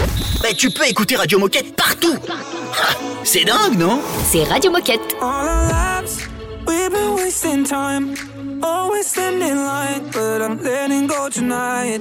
Mais 0.43 0.55
tu 0.55 0.70
peux 0.70 0.87
écouter 0.89 1.14
Radio 1.16 1.39
Moquette 1.39 1.77
partout. 1.77 2.16
Ah, 2.31 2.95
c'est 3.22 3.45
dingue, 3.45 3.79
non? 3.79 4.01
C'est 4.24 4.45
Radio 4.45 4.70
Moquette. 4.70 5.14
All 5.20 5.47
our 5.47 5.68
lives, 5.68 6.27
we've 6.66 6.91
been 6.91 7.14
wasting 7.16 7.64
time. 7.64 8.14
Always 8.62 9.07
standing 9.07 9.57
line, 9.57 10.05
but 10.11 10.41
I'm 10.41 10.62
letting 10.62 11.07
go 11.07 11.29
tonight. 11.29 12.01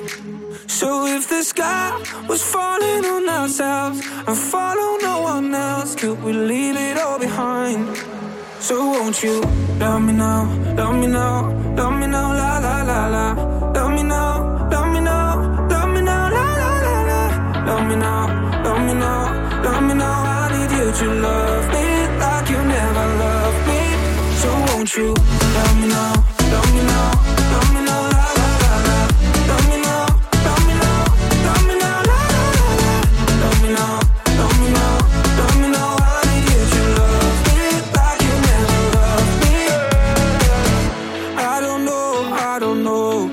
So 0.68 1.08
if 1.08 1.28
the 1.28 1.44
sky 1.44 1.92
was 2.30 2.42
falling 2.42 3.04
on 3.04 3.28
ourselves 3.28 4.00
and 4.28 4.38
follow 4.38 4.98
no 5.02 5.24
one 5.24 5.54
else, 5.54 5.94
could 5.96 6.24
we 6.24 6.32
leave 6.32 6.78
it 6.78 6.98
all 6.98 7.20
behind? 7.20 7.98
So 8.62 8.92
won't 8.92 9.22
you 9.22 9.42
love 9.78 10.02
me 10.02 10.14
now, 10.14 10.48
love 10.78 10.96
me 10.96 11.08
now, 11.08 11.52
love 11.76 12.00
me 12.00 12.08
now, 12.08 12.34
la 12.34 12.60
la 12.60 12.82
la 12.84 13.08
la? 13.08 13.75
Love 17.86 17.94
me 17.94 18.02
now, 18.02 18.64
love 18.64 18.82
me 18.88 18.94
now, 18.96 19.62
love 19.64 19.84
me 19.84 19.94
now. 19.94 20.24
I 20.24 20.50
need 20.54 20.72
you 20.76 20.92
to 20.92 21.08
love 21.22 21.68
me 21.70 21.86
like 22.18 22.50
you 22.50 22.58
never 22.58 23.06
loved 23.22 23.68
me. 23.68 23.82
So 24.42 24.50
won't 24.66 24.90
you 24.98 25.14
love 25.14 25.76
me 25.80 25.88
now, 25.90 26.14
love 26.50 26.74
me 26.74 26.82
now, 26.82 27.12
love 27.54 27.70
me 27.76 27.82
now, 27.86 28.02
la 28.10 28.26
la 28.42 28.74
la. 28.88 28.98
Love 29.50 29.66
me 29.70 29.78
now, 29.86 30.06
love 30.48 30.64
me 30.66 30.74
now, 30.82 31.06
love 31.46 31.64
me 31.68 31.76
now, 31.78 32.10
la 32.10 32.20
la 32.34 32.46
la. 32.82 32.94
Love 33.44 33.60
me 33.62 33.70
now, 33.78 34.02
love 34.40 34.58
me 34.62 34.68
now, 34.74 34.98
love 35.38 35.56
me 35.62 35.68
now. 35.78 35.92
I 36.02 36.26
need 36.26 36.46
you 36.50 36.62
to 36.74 36.82
love 36.98 37.38
me 37.46 37.62
like 37.94 38.22
you 38.26 38.36
never 38.50 38.82
loved 38.98 39.34
me. 39.44 39.58
I 41.38 41.62
don't 41.62 41.84
know, 41.86 42.34
I 42.34 42.58
don't 42.58 42.82
know. 42.84 43.30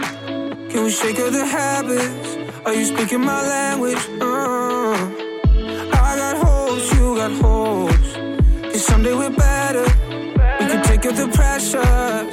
Can 0.68 0.84
we 0.84 0.90
shake 0.90 1.18
of 1.20 1.32
the 1.32 1.46
habits? 1.46 2.31
Are 2.64 2.74
you 2.74 2.84
speaking 2.84 3.20
my 3.22 3.42
language? 3.42 3.98
Uh, 4.20 4.94
I 5.92 6.16
got 6.16 6.36
hopes, 6.36 6.94
you 6.94 7.16
got. 7.16 7.32
Cause 8.62 8.86
someday 8.86 9.14
we're 9.14 9.30
better. 9.30 9.82
We 10.60 10.66
can 10.70 10.84
take 10.84 11.04
up 11.06 11.16
the 11.16 11.28
pressure. 11.34 12.31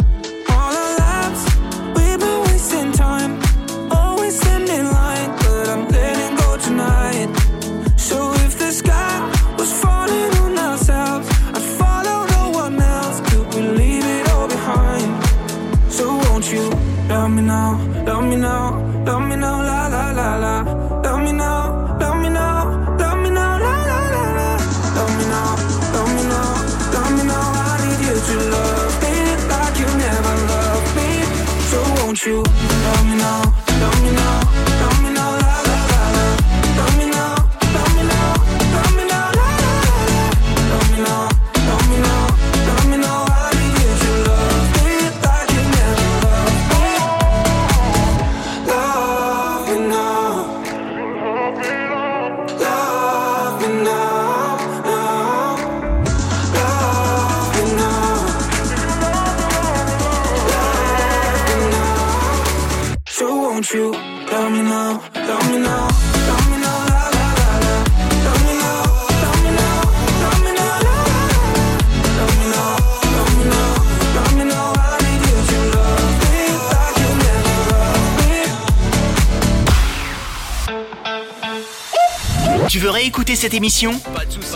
Tu 83.29 83.35
veux 83.35 83.41
réécouter 83.41 83.47
cette 83.47 83.53
émission 83.53 83.99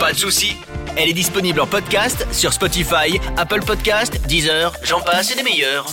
Pas 0.00 0.12
de 0.12 0.18
souci. 0.18 0.56
Elle 0.96 1.08
est 1.08 1.12
disponible 1.12 1.60
en 1.60 1.66
podcast 1.66 2.26
sur 2.32 2.52
Spotify, 2.52 3.20
Apple 3.36 3.60
Podcast, 3.64 4.20
Deezer, 4.26 4.72
j'en 4.82 5.00
passe 5.00 5.30
et 5.30 5.36
des 5.36 5.44
meilleurs. 5.44 5.86